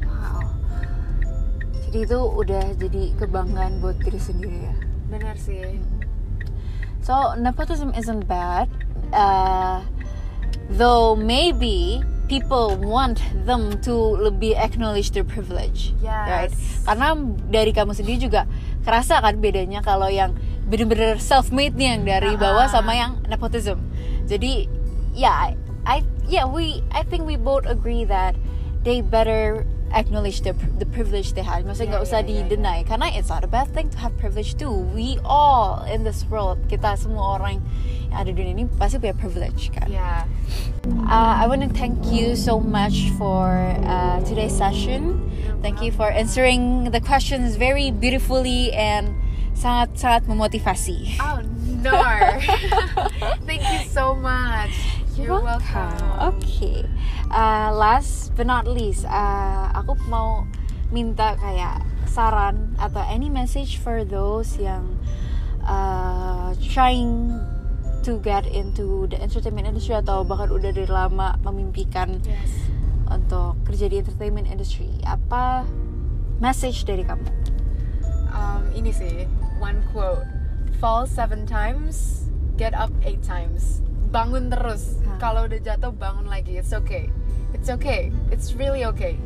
Wow. 0.04 0.44
Jadi 1.88 1.98
itu 2.08 2.20
udah 2.20 2.64
jadi 2.80 3.04
kebanggaan 3.20 3.80
buat 3.84 4.00
diri 4.04 4.20
sendiri 4.20 4.58
ya. 4.68 4.76
Benar 5.08 5.36
sih. 5.40 5.80
So 7.04 7.36
nepotism 7.40 7.96
isn't 7.96 8.28
bad, 8.28 8.68
uh, 9.16 9.80
though 10.76 11.16
maybe 11.16 12.04
people 12.28 12.76
want 12.78 13.18
them 13.48 13.80
to 13.82 13.92
lebih 14.20 14.54
acknowledge 14.56 15.12
their 15.12 15.24
privilege, 15.24 15.96
Yes. 16.00 16.28
right? 16.28 16.52
Karena 16.84 17.16
dari 17.48 17.72
kamu 17.72 17.92
sendiri 17.92 18.20
juga 18.22 18.44
kerasa 18.84 19.20
kan 19.20 19.40
bedanya 19.40 19.80
kalau 19.80 20.08
yang 20.08 20.36
bener-bener 20.68 21.16
self-made 21.18 21.76
nih 21.76 21.96
yang 21.96 22.04
dari 22.04 22.36
bawah 22.36 22.68
Ah. 22.68 22.72
sama 22.72 22.92
yang 22.94 23.20
nepotism. 23.26 23.80
Jadi 24.28 24.68
ya, 25.12 25.56
I 25.84 26.04
yeah 26.28 26.44
we 26.44 26.84
I 26.92 27.04
think 27.04 27.24
we 27.24 27.40
both 27.40 27.64
agree 27.64 28.04
that 28.04 28.36
they 28.84 29.00
better 29.00 29.64
acknowledge 29.92 30.42
the 30.42 30.54
the 30.78 30.86
privilege 30.86 31.34
they 31.34 31.44
had. 31.44 31.64
Maksudnya 31.64 31.98
nggak 31.98 32.04
Yeah, 32.04 32.10
usah 32.12 32.20
yeah, 32.24 32.30
yeah, 32.30 32.48
di-deny 32.48 32.78
karena 32.84 33.08
it's 33.16 33.30
not 33.30 33.44
a 33.44 33.50
bad 33.50 33.72
thing 33.72 33.88
to 33.92 33.98
have 33.98 34.16
privilege 34.18 34.56
too. 34.56 34.72
We 34.92 35.20
all 35.24 35.84
in 35.88 36.04
this 36.04 36.24
world, 36.28 36.60
kita 36.68 36.98
semua 37.00 37.40
orang 37.40 37.60
yang 37.60 37.64
ada 38.18 38.30
di 38.32 38.36
dunia 38.40 38.54
ini 38.56 38.66
pasti 38.80 38.98
punya 39.00 39.16
privilege 39.16 39.70
kan. 39.72 39.88
Yeah. 39.92 40.28
Uh, 41.08 41.44
I 41.44 41.46
want 41.52 41.64
to 41.68 41.72
thank 41.72 42.08
you 42.08 42.36
so 42.40 42.60
much 42.60 43.12
for 43.20 43.52
uh, 43.84 44.24
today's 44.24 44.56
session. 44.56 45.20
Thank 45.60 45.84
you 45.84 45.92
for 45.92 46.08
answering 46.12 46.92
the 46.96 47.02
questions 47.04 47.60
very 47.60 47.92
beautifully 47.92 48.72
and 48.72 49.12
sangat-sangat 49.58 50.30
memotivasi. 50.30 51.18
Oh 51.20 51.42
no. 51.82 51.92
Thank 53.50 53.64
you 53.68 53.82
so 53.90 54.16
much. 54.16 54.97
You're 55.18 55.42
welcome. 55.42 55.98
Oke. 56.22 56.86
Uh, 57.34 57.74
last 57.74 58.32
but 58.38 58.46
not 58.46 58.70
least, 58.70 59.04
uh, 59.10 59.74
aku 59.74 59.98
mau 60.08 60.46
minta 60.94 61.34
kayak 61.42 61.82
saran 62.08 62.78
atau 62.78 63.02
any 63.10 63.28
message 63.28 63.82
for 63.82 64.06
those 64.06 64.56
yang 64.62 64.86
uh, 65.66 66.54
trying 66.62 67.34
to 68.06 68.22
get 68.24 68.48
into 68.48 69.10
the 69.12 69.20
entertainment 69.20 69.68
industry 69.68 69.98
atau 69.98 70.24
bahkan 70.24 70.48
udah 70.48 70.72
dari 70.72 70.88
lama 70.88 71.36
memimpikan 71.44 72.24
Yes. 72.24 72.72
untuk 73.12 73.60
kerja 73.68 73.92
di 73.92 74.00
entertainment 74.00 74.48
industry 74.48 74.88
apa 75.04 75.68
message 76.40 76.88
dari 76.88 77.04
kamu 77.04 77.28
Um, 78.28 78.70
ini 78.78 78.94
sih 78.94 79.26
one 79.58 79.82
quote 79.90 80.22
fall 80.78 81.10
seven 81.10 81.48
times 81.50 82.28
get 82.54 82.78
up 82.78 82.94
eight 83.02 83.24
times 83.26 83.82
bangun 84.10 84.48
terus. 84.48 84.98
Kalau 85.20 85.46
udah 85.46 85.60
jatuh 85.60 85.92
bangun 85.94 86.28
lagi. 86.30 86.58
It's 86.60 86.72
okay. 86.72 87.12
It's 87.52 87.68
okay. 87.68 88.10
It's 88.32 88.56
really 88.56 88.88
okay. 88.88 89.20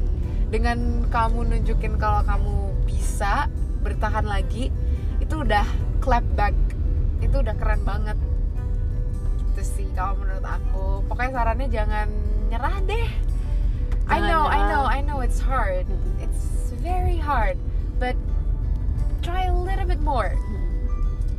Dengan 0.51 1.07
kamu 1.07 1.47
nunjukin 1.47 1.95
kalau 1.95 2.25
kamu 2.27 2.75
bisa 2.83 3.47
bertahan 3.81 4.27
lagi 4.27 4.73
itu 5.23 5.35
udah 5.41 5.63
clap 6.03 6.25
back. 6.35 6.55
Itu 7.21 7.39
udah 7.45 7.55
keren 7.55 7.81
banget. 7.85 8.17
Itu 9.53 9.61
sih 9.63 9.87
kalau 9.93 10.17
menurut 10.19 10.43
aku. 10.43 11.05
Pokoknya 11.07 11.31
sarannya 11.31 11.67
jangan 11.69 12.07
nyerah 12.49 12.77
deh. 12.83 13.07
I 14.11 14.17
Jangan 14.19 14.27
know 14.27 14.43
I 14.43 14.59
nyerah. 14.59 14.69
know 14.69 14.83
I 14.83 14.99
know 15.05 15.17
it's 15.23 15.39
hard. 15.39 15.85
It's 16.19 16.73
very 16.81 17.15
hard 17.21 17.55
but 18.01 18.17
try 19.21 19.45
a 19.47 19.55
little 19.55 19.85
bit 19.85 20.01
more. 20.01 20.33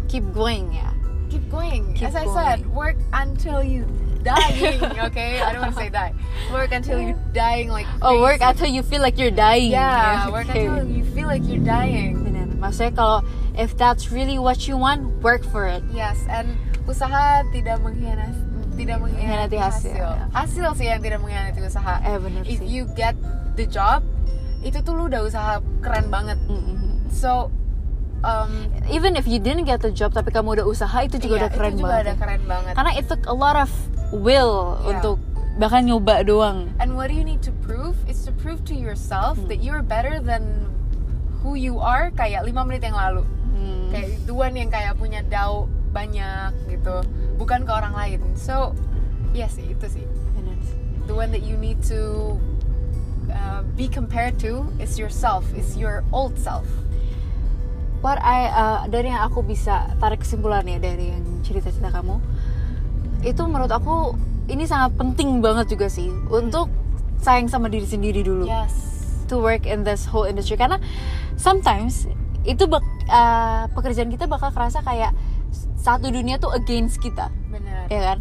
Keep 0.07 0.31
going 0.33 0.76
ya 0.76 0.92
keep 1.33 1.45
going 1.49 1.97
Keep 1.97 2.12
as 2.12 2.16
I 2.16 2.27
said 2.29 2.68
work 2.68 3.01
until 3.16 3.64
you 3.64 3.88
dying 4.21 4.79
okay 5.09 5.40
I 5.40 5.51
don't 5.51 5.64
want 5.64 5.75
to 5.75 5.81
say 5.81 5.88
die 5.88 6.12
work 6.53 6.71
until 6.71 7.01
you 7.01 7.16
dying 7.33 7.73
like 7.73 7.88
oh 8.05 8.21
work 8.21 8.38
crazy. 8.38 8.51
until 8.53 8.68
you 8.71 8.83
feel 8.85 9.01
like 9.01 9.16
you're 9.16 9.33
dying 9.35 9.73
yeah 9.73 10.29
work 10.35 10.47
Okay. 10.53 10.68
until 10.68 10.85
you 10.87 11.03
feel 11.11 11.27
like 11.27 11.42
you're 11.49 11.64
dying 11.64 12.21
Bener. 12.23 12.47
Maksudnya 12.62 12.92
kalau 12.95 13.18
if 13.59 13.75
that's 13.75 14.14
really 14.14 14.38
what 14.38 14.71
you 14.71 14.79
want, 14.79 15.03
work 15.18 15.42
for 15.42 15.66
it. 15.66 15.83
Yes, 15.90 16.23
and 16.31 16.55
usaha 16.87 17.42
tidak 17.51 17.83
mengkhianati 17.83 18.38
tidak 18.79 19.03
Mengkhianati 19.03 19.59
hasil, 19.59 19.90
hasil. 19.90 19.99
ya. 19.99 20.25
Hasil 20.31 20.66
sih 20.79 20.87
yang 20.87 21.03
tidak 21.03 21.18
mengkhianati 21.27 21.59
usaha. 21.59 21.99
Eh 22.07 22.16
bener 22.23 22.47
If 22.47 22.62
sih. 22.62 22.71
you 22.71 22.87
get 22.95 23.18
the 23.59 23.66
job, 23.66 24.07
itu 24.62 24.79
tuh 24.79 24.95
lu 24.95 25.11
udah 25.11 25.27
usaha 25.27 25.59
keren 25.83 26.07
banget. 26.07 26.38
Mm-mm. 26.47 27.03
So, 27.11 27.51
um, 28.23 28.51
Even 28.89 29.15
if 29.15 29.27
you 29.27 29.39
didn't 29.39 29.65
get 29.65 29.81
the 29.81 29.91
job 29.91 30.11
tapi 30.11 30.31
kamu 30.31 30.59
udah 30.61 30.67
usaha 30.67 30.95
itu 31.03 31.19
juga 31.19 31.35
iya, 31.37 31.41
udah 31.47 31.51
keren 31.53 31.73
itu 31.73 31.79
juga 31.83 31.89
banget. 31.91 32.03
udah 32.03 32.15
ya. 32.15 32.21
keren 32.21 32.43
banget. 32.47 32.73
Karena 32.75 32.93
it 32.97 33.05
took 33.07 33.23
a 33.27 33.35
lot 33.35 33.55
of 33.55 33.71
will 34.11 34.79
Iya. 34.83 34.99
untuk 34.99 35.17
bahkan 35.57 35.85
nyoba 35.85 36.25
doang. 36.25 36.73
And 36.81 36.97
what 36.97 37.13
do 37.13 37.15
you 37.15 37.25
need 37.25 37.45
to 37.45 37.53
prove? 37.65 37.95
Is 38.09 38.25
to 38.25 38.33
prove 38.33 38.65
to 38.69 38.75
yourself 38.75 39.37
Hmm. 39.37 39.49
that 39.53 39.61
you're 39.61 39.85
better 39.85 40.19
than 40.19 40.69
who 41.45 41.55
you 41.55 41.83
are 41.83 42.09
kayak 42.15 42.47
lima 42.47 42.65
menit 42.65 42.83
yang 42.83 42.97
lalu. 42.97 43.23
Hmm. 43.53 43.91
Kayak 43.93 44.09
Duan 44.25 44.53
yang 44.57 44.71
kayak 44.73 44.97
punya 44.97 45.21
dau 45.27 45.69
banyak 45.93 46.57
gitu, 46.73 47.05
bukan 47.37 47.69
ke 47.69 47.73
orang 47.73 47.93
lain. 47.93 48.21
So, 48.33 48.73
iya 49.37 49.45
sih 49.47 49.69
itu 49.69 49.87
sih. 49.87 50.07
the 51.07 51.15
one 51.19 51.35
that 51.35 51.43
you 51.43 51.59
need 51.59 51.83
to 51.83 52.39
uh, 53.29 53.63
be 53.77 53.89
compared 53.89 54.39
to 54.39 54.71
is 54.79 54.99
yourself, 54.99 55.43
is 55.59 55.75
your 55.77 56.05
old 56.13 56.39
self. 56.39 56.65
What 58.03 58.19
I 58.19 58.51
uh, 58.51 58.81
dari 58.91 59.15
yang 59.15 59.23
aku 59.23 59.47
bisa 59.47 59.95
tarik 59.97 60.27
kesimpulan 60.27 60.67
ya 60.67 60.83
dari 60.83 61.15
yang 61.15 61.23
cerita-cerita 61.47 61.95
kamu 61.95 62.19
itu 63.23 63.43
menurut 63.47 63.71
aku 63.71 64.19
ini 64.51 64.67
sangat 64.67 64.99
penting 64.99 65.38
banget 65.38 65.71
juga 65.71 65.87
sih 65.87 66.11
untuk 66.27 66.67
sayang 67.23 67.47
sama 67.47 67.71
diri 67.71 67.87
sendiri 67.87 68.27
dulu. 68.27 68.51
Yes. 68.51 68.75
to 69.31 69.41
work 69.41 69.65
in 69.65 69.81
this 69.81 70.05
whole 70.05 70.29
industry 70.29 70.61
karena 70.61 70.77
sometimes 71.41 72.05
itu 72.45 72.69
bak- 72.69 72.85
uh, 73.09 73.65
pekerjaan 73.73 74.12
kita 74.12 74.29
bakal 74.29 74.53
kerasa 74.53 74.85
kayak 74.85 75.17
satu 75.79 76.12
dunia 76.12 76.37
tuh 76.37 76.53
against 76.53 77.01
kita 77.01 77.33
Benar. 77.49 77.88
ya 77.88 78.01
kan 78.03 78.19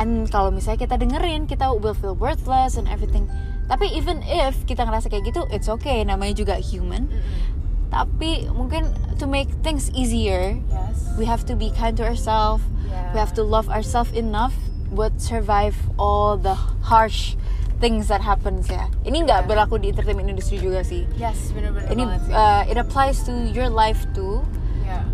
and 0.00 0.30
kalau 0.32 0.48
misalnya 0.48 0.80
kita 0.80 0.96
dengerin 0.96 1.44
kita 1.44 1.68
will 1.76 1.92
feel 1.92 2.16
worthless 2.16 2.80
and 2.80 2.88
everything 2.88 3.28
tapi 3.68 3.90
even 3.92 4.24
if 4.24 4.56
kita 4.64 4.80
ngerasa 4.80 5.12
kayak 5.12 5.28
gitu 5.28 5.44
it's 5.50 5.68
okay 5.68 6.00
namanya 6.02 6.32
juga 6.32 6.56
human 6.56 7.10
Mm-mm. 7.10 7.55
Tapi 7.88 8.50
mungkin 8.50 8.90
to 9.16 9.24
make 9.24 9.48
things 9.62 9.88
easier 9.94 10.58
Yes. 10.68 10.96
we 11.16 11.24
have 11.24 11.46
to 11.46 11.54
be 11.54 11.70
kind 11.72 11.96
to 11.96 12.04
ourselves 12.04 12.62
Yeah. 12.86 13.10
we 13.14 13.18
have 13.18 13.34
to 13.34 13.42
love 13.42 13.66
ourselves 13.68 14.12
enough 14.14 14.54
buat 14.90 15.18
survive 15.18 15.74
all 15.98 16.38
the 16.38 16.54
harsh 16.86 17.34
things 17.82 18.08
that 18.08 18.22
happens 18.24 18.70
ya 18.70 18.88
ini 19.02 19.24
nggak 19.26 19.44
Yeah. 19.44 19.48
berlaku 19.48 19.76
di 19.82 19.90
entertainment 19.92 20.30
industry 20.30 20.56
juga 20.58 20.80
sih 20.86 21.04
Yes, 21.18 21.50
benar-benar 21.52 21.90
ini 21.92 22.02
banget 22.06 22.30
uh, 22.32 22.62
it 22.66 22.76
applies 22.78 23.20
to 23.26 23.32
your 23.50 23.68
life 23.68 24.06
too 24.14 24.40
yeah. 24.86 25.04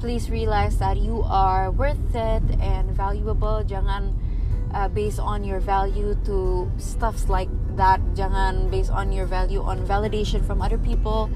please 0.00 0.28
realize 0.30 0.78
that 0.78 0.96
you 1.00 1.20
are 1.26 1.68
worth 1.70 1.98
it 2.14 2.44
and 2.60 2.88
valuable 2.94 3.60
jangan 3.66 4.14
uh, 4.72 4.88
based 4.88 5.18
on 5.20 5.44
your 5.44 5.60
value 5.60 6.14
to 6.24 6.68
stuffs 6.80 7.28
like 7.28 7.48
that 7.76 8.00
jangan 8.16 8.68
based 8.72 8.92
on 8.92 9.12
your 9.12 9.26
value 9.28 9.60
on 9.60 9.80
validation 9.84 10.40
from 10.40 10.60
other 10.64 10.78
people 10.80 11.28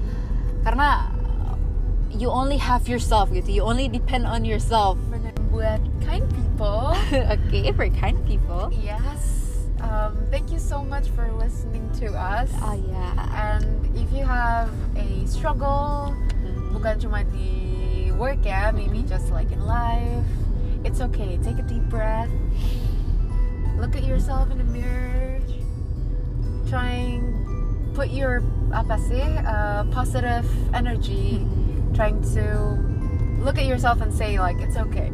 karena 0.63 1.09
you 2.11 2.29
only 2.29 2.57
have 2.57 2.85
yourself 2.87 3.31
gitu 3.31 3.61
you 3.61 3.63
only 3.63 3.87
depend 3.87 4.27
on 4.27 4.43
yourself. 4.45 4.97
Buat 5.51 5.83
kind 6.05 6.23
people. 6.31 6.95
okay 7.35 7.71
for 7.75 7.87
kind 7.91 8.19
people 8.23 8.71
yes. 8.71 9.49
Um, 9.81 10.29
thank 10.29 10.53
you 10.53 10.61
so 10.61 10.85
much 10.85 11.09
for 11.17 11.25
listening 11.33 11.89
to 11.97 12.13
us. 12.13 12.53
oh 12.61 12.77
yeah 12.77 13.17
And 13.33 13.81
if 13.97 14.13
you 14.13 14.21
have 14.23 14.69
a 14.93 15.25
struggle, 15.25 16.13
bukan 16.71 17.01
cuma 17.01 17.25
di 17.25 18.13
work 18.13 18.45
ya, 18.45 18.69
maybe 18.69 19.01
just 19.09 19.33
like 19.33 19.49
in 19.49 19.65
life, 19.65 20.21
it's 20.85 21.01
okay. 21.01 21.41
Take 21.41 21.57
a 21.57 21.65
deep 21.65 21.81
breath. 21.89 22.29
Look 23.81 23.97
at 23.97 24.05
yourself 24.05 24.53
in 24.53 24.61
the 24.61 24.69
mirror. 24.69 25.41
Trying 26.69 27.40
put 28.01 28.09
your 28.09 28.41
apa 28.73 28.97
sih 28.97 29.21
uh, 29.45 29.85
positive 29.93 30.49
energy. 30.73 31.37
Trying 31.93 32.17
to 32.33 32.73
look 33.45 33.61
at 33.61 33.69
yourself 33.69 34.01
and 34.01 34.09
say 34.09 34.41
like 34.41 34.57
it's 34.57 34.73
okay. 34.73 35.13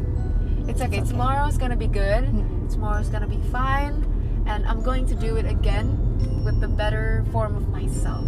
It's 0.71 0.79
okay. 0.79 0.81
It's 0.81 0.83
okay. 0.87 1.01
Tomorrow's 1.03 1.59
gonna 1.59 1.75
be 1.75 1.91
good. 1.91 2.31
Mhm. 2.31 2.71
Tomorrow's 2.71 3.11
gonna 3.11 3.27
be 3.27 3.43
fine, 3.51 4.07
and 4.47 4.63
I'm 4.63 4.79
going 4.79 5.03
to 5.11 5.19
do 5.19 5.35
it 5.35 5.43
again 5.43 5.99
with 6.47 6.63
the 6.63 6.71
better 6.71 7.27
form 7.35 7.59
of 7.59 7.67
myself. 7.67 8.23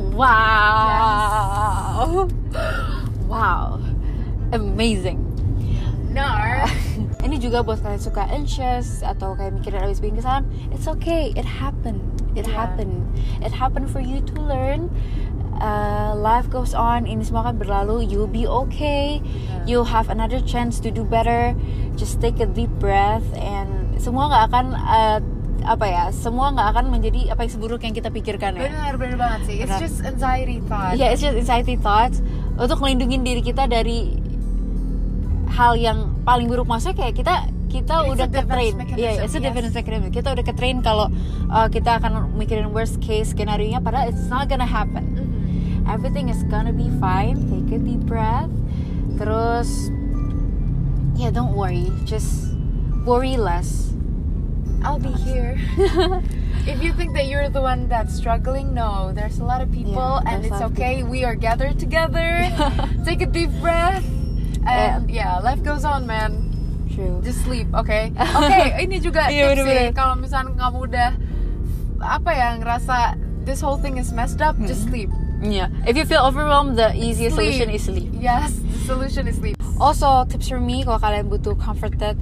wow 0.00 2.26
wow 3.30 3.78
amazing 4.50 5.22
Nar. 6.10 6.66
ini 7.26 7.38
juga 7.38 7.62
buat 7.62 7.78
kalian 7.78 8.02
suka 8.02 8.26
anxious 8.32 9.06
atau 9.06 9.38
kayak 9.38 9.54
mikirin 9.54 9.86
always 9.86 10.02
being 10.02 10.18
kesalahan 10.18 10.42
it's 10.74 10.90
okay 10.90 11.30
it 11.38 11.46
happened 11.46 12.02
it 12.32 12.44
Yeah. 12.44 12.54
happened 12.56 13.02
it 13.40 13.50
happened 13.50 13.86
for 13.86 14.00
you 14.00 14.20
to 14.22 14.36
learn 14.38 14.88
Uh, 15.60 16.16
life 16.16 16.48
goes 16.48 16.72
on 16.72 17.04
ini 17.04 17.20
semua 17.20 17.44
akan 17.44 17.60
berlalu 17.60 18.08
you'll 18.08 18.24
be 18.24 18.48
okay 18.48 19.20
Yeah. 19.20 19.60
you'll 19.68 19.90
have 19.92 20.08
another 20.08 20.40
chance 20.40 20.80
to 20.80 20.88
do 20.88 21.04
better 21.04 21.52
just 22.00 22.16
take 22.16 22.40
a 22.40 22.48
deep 22.48 22.72
breath 22.80 23.28
and 23.36 23.68
semua 24.00 24.32
nggak 24.32 24.44
akan 24.48 24.66
uh, 24.72 25.18
apa 25.68 25.84
ya 25.84 26.04
semua 26.16 26.56
nggak 26.56 26.64
akan 26.64 26.84
menjadi 26.88 27.36
apa 27.36 27.44
yang 27.44 27.52
seburuk 27.52 27.84
yang 27.84 27.92
kita 27.92 28.08
pikirkan 28.08 28.56
ya 28.56 28.72
Benar, 28.72 28.92
benar 28.96 29.16
banget 29.20 29.40
sih. 29.44 29.56
It's 29.60 29.68
Benar. 29.68 29.84
just 29.84 29.98
anxiety 30.00 30.58
thought. 30.64 30.96
Yeah, 30.96 31.12
it's 31.12 31.20
just 31.20 31.36
anxiety 31.36 31.76
thoughts 31.76 32.24
untuk 32.56 32.80
melindungi 32.80 33.20
diri 33.20 33.42
kita 33.44 33.68
dari 33.68 34.16
hal 35.52 35.76
yang 35.76 36.16
paling 36.24 36.48
buruk 36.48 36.64
maksudnya 36.64 36.96
kayak 36.96 37.20
kita 37.20 37.34
kita 37.70 38.02
It's 38.02 38.10
udah 38.12 38.26
defense 38.26 38.50
ketrain, 38.50 38.72
mechanism, 38.74 38.98
iya, 38.98 39.10
it's 39.22 39.34
a 39.34 39.40
yes. 39.40 39.46
mechanism. 39.46 40.10
Kita 40.10 40.28
udah 40.34 40.44
ketrain 40.44 40.76
kalau 40.82 41.06
uh, 41.48 41.70
kita 41.70 42.02
akan 42.02 42.34
mikirin 42.34 42.74
worst 42.74 42.98
case 42.98 43.30
skenario 43.30 43.70
nya, 43.70 43.80
padahal 43.80 44.10
it's 44.10 44.26
not 44.26 44.50
gonna 44.50 44.66
happen. 44.66 45.06
Mhm. 45.14 45.86
Everything 45.86 46.26
is 46.28 46.42
gonna 46.50 46.74
be 46.74 46.90
fine. 46.98 47.38
Take 47.46 47.78
a 47.78 47.80
deep 47.80 48.02
breath. 48.04 48.50
Terus, 49.16 49.70
yeah, 51.14 51.30
don't 51.30 51.54
worry. 51.54 51.88
Just 52.04 52.50
worry 53.06 53.38
less. 53.38 53.94
I'll 54.82 54.98
be 54.98 55.12
here. 55.12 55.60
if 56.66 56.82
you 56.82 56.92
think 56.92 57.14
that 57.14 57.26
you're 57.26 57.48
the 57.48 57.60
one 57.60 57.88
that's 57.88 58.14
struggling, 58.14 58.72
no, 58.72 59.12
there's 59.12 59.38
a 59.38 59.44
lot 59.44 59.60
of 59.60 59.70
people, 59.70 60.20
Yeah, 60.24 60.30
and 60.30 60.38
it's 60.44 60.60
okay. 60.72 61.02
We 61.02 61.24
are 61.24 61.34
gathered 61.34 61.78
together. 61.78 62.48
Take 63.04 63.20
a 63.20 63.28
deep 63.28 63.52
breath, 63.60 64.04
and 64.66 65.10
yeah, 65.10 65.38
life 65.38 65.62
goes 65.62 65.84
on, 65.84 66.06
man. 66.06 66.49
True. 66.90 67.22
Just 67.22 67.46
sleep, 67.46 67.70
okay? 67.72 68.10
Okay, 68.42 68.82
ini 68.82 68.98
juga 68.98 69.30
Iya, 69.30 69.54
tips 69.54 69.62
bener-bener. 69.62 69.86
sih. 69.88 69.94
Kalau 69.94 70.14
misalnya 70.18 70.52
kamu 70.58 70.78
udah 70.90 71.10
apa 72.00 72.30
ya 72.32 72.48
ngerasa 72.56 73.14
this 73.44 73.60
whole 73.60 73.78
thing 73.78 73.96
is 73.96 74.10
messed 74.10 74.40
up, 74.40 74.56
just 74.64 74.88
sleep. 74.88 75.08
Yeah. 75.40 75.72
If 75.88 75.96
you 75.96 76.04
feel 76.04 76.20
overwhelmed, 76.20 76.76
the 76.76 76.92
easiest 76.92 77.36
Sleep. 77.38 77.56
solution 77.56 77.68
is 77.72 77.82
sleep. 77.84 78.10
Yes, 78.12 78.52
the 78.60 78.78
solution 78.84 79.24
is 79.24 79.40
sleep. 79.40 79.56
Also, 79.80 80.28
tips 80.28 80.52
from 80.52 80.68
me 80.68 80.84
kalau 80.84 81.00
kalian 81.00 81.32
butuh 81.32 81.56
comforted, 81.56 82.20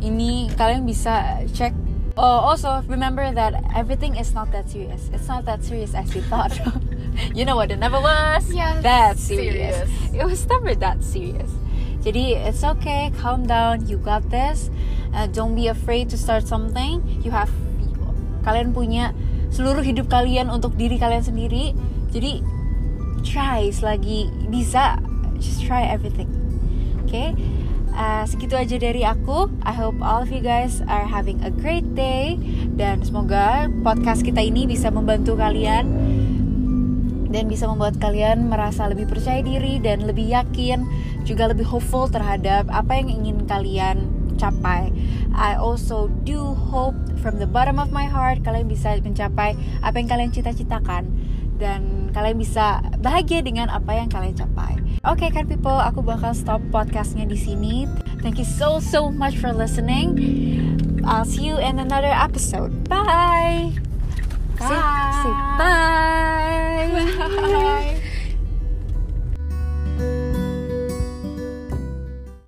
ini 0.00 0.48
kalian 0.56 0.88
bisa 0.88 1.44
cek. 1.52 1.76
Oh, 2.16 2.48
also 2.48 2.80
remember 2.88 3.28
that 3.28 3.52
everything 3.76 4.16
is 4.16 4.32
not 4.32 4.48
that 4.56 4.72
serious. 4.72 5.12
It's 5.12 5.28
not 5.28 5.44
that 5.44 5.60
serious 5.60 5.92
as 5.92 6.08
you 6.16 6.24
thought. 6.32 6.48
you 7.36 7.44
know 7.44 7.60
what? 7.60 7.68
It 7.68 7.76
never 7.76 8.00
was 8.00 8.48
Yes, 8.48 8.80
that 8.80 9.20
serious. 9.20 9.84
serious. 9.84 9.88
It 10.16 10.24
was 10.24 10.40
never 10.48 10.72
that 10.80 11.04
serious. 11.04 11.52
Jadi 12.06 12.38
it's 12.38 12.62
okay, 12.62 13.10
calm 13.18 13.50
down. 13.50 13.90
You 13.90 13.98
got 13.98 14.30
this. 14.30 14.70
Uh, 15.10 15.26
don't 15.26 15.58
be 15.58 15.66
afraid 15.66 16.06
to 16.14 16.16
start 16.16 16.46
something. 16.46 17.02
You 17.26 17.34
have 17.34 17.50
kalian 18.46 18.70
punya 18.70 19.10
seluruh 19.50 19.82
hidup 19.82 20.06
kalian 20.06 20.46
untuk 20.46 20.78
diri 20.78 21.02
kalian 21.02 21.26
sendiri 21.26 21.74
jadi 22.14 22.38
try 23.26 23.66
selagi 23.74 24.30
bisa 24.46 25.02
just 25.42 25.66
try 25.66 25.82
everything 25.90 26.30
oke 27.02 27.10
okay? 27.10 27.34
uh, 27.98 28.22
segitu 28.28 28.54
aja 28.54 28.78
dari 28.78 29.02
aku 29.02 29.50
I 29.66 29.74
hope 29.74 29.98
all 29.98 30.22
of 30.22 30.30
you 30.30 30.38
guys 30.44 30.78
are 30.86 31.10
having 31.10 31.42
a 31.42 31.50
great 31.50 31.98
day 31.98 32.38
dan 32.78 33.02
semoga 33.02 33.66
podcast 33.82 34.22
kita 34.22 34.46
ini 34.46 34.70
bisa 34.70 34.94
membantu 34.94 35.34
kalian 35.34 35.90
dan 37.36 37.52
bisa 37.52 37.68
membuat 37.68 38.00
kalian 38.00 38.48
merasa 38.48 38.88
lebih 38.88 39.04
percaya 39.04 39.44
diri 39.44 39.76
dan 39.76 40.08
lebih 40.08 40.32
yakin 40.32 40.88
juga 41.28 41.52
lebih 41.52 41.68
hopeful 41.68 42.08
terhadap 42.08 42.64
apa 42.72 42.96
yang 42.96 43.12
ingin 43.12 43.44
kalian 43.44 44.08
capai. 44.40 44.88
I 45.36 45.60
also 45.60 46.08
do 46.24 46.56
hope 46.56 46.96
from 47.20 47.36
the 47.36 47.44
bottom 47.44 47.76
of 47.76 47.92
my 47.92 48.08
heart 48.08 48.40
kalian 48.40 48.72
bisa 48.72 48.96
mencapai 49.04 49.52
apa 49.84 49.96
yang 50.00 50.08
kalian 50.08 50.32
cita-citakan 50.32 51.12
dan 51.60 52.08
kalian 52.16 52.40
bisa 52.40 52.80
bahagia 53.04 53.44
dengan 53.44 53.68
apa 53.68 53.92
yang 53.92 54.08
kalian 54.08 54.32
capai. 54.32 54.80
Oke 55.04 55.28
okay, 55.28 55.30
kan 55.36 55.44
people, 55.44 55.76
aku 55.76 56.00
bakal 56.00 56.32
stop 56.32 56.64
podcastnya 56.72 57.28
di 57.28 57.36
sini. 57.36 57.84
Thank 58.24 58.40
you 58.40 58.48
so 58.48 58.80
so 58.80 59.12
much 59.12 59.36
for 59.36 59.52
listening. 59.52 60.16
I'll 61.04 61.28
see 61.28 61.44
you 61.44 61.60
in 61.60 61.76
another 61.78 62.10
episode. 62.10 62.88
Bye. 62.88 63.85
Say, 64.68 64.74
say 65.22 65.30
bye. 65.58 66.90
Bye. 67.36 67.92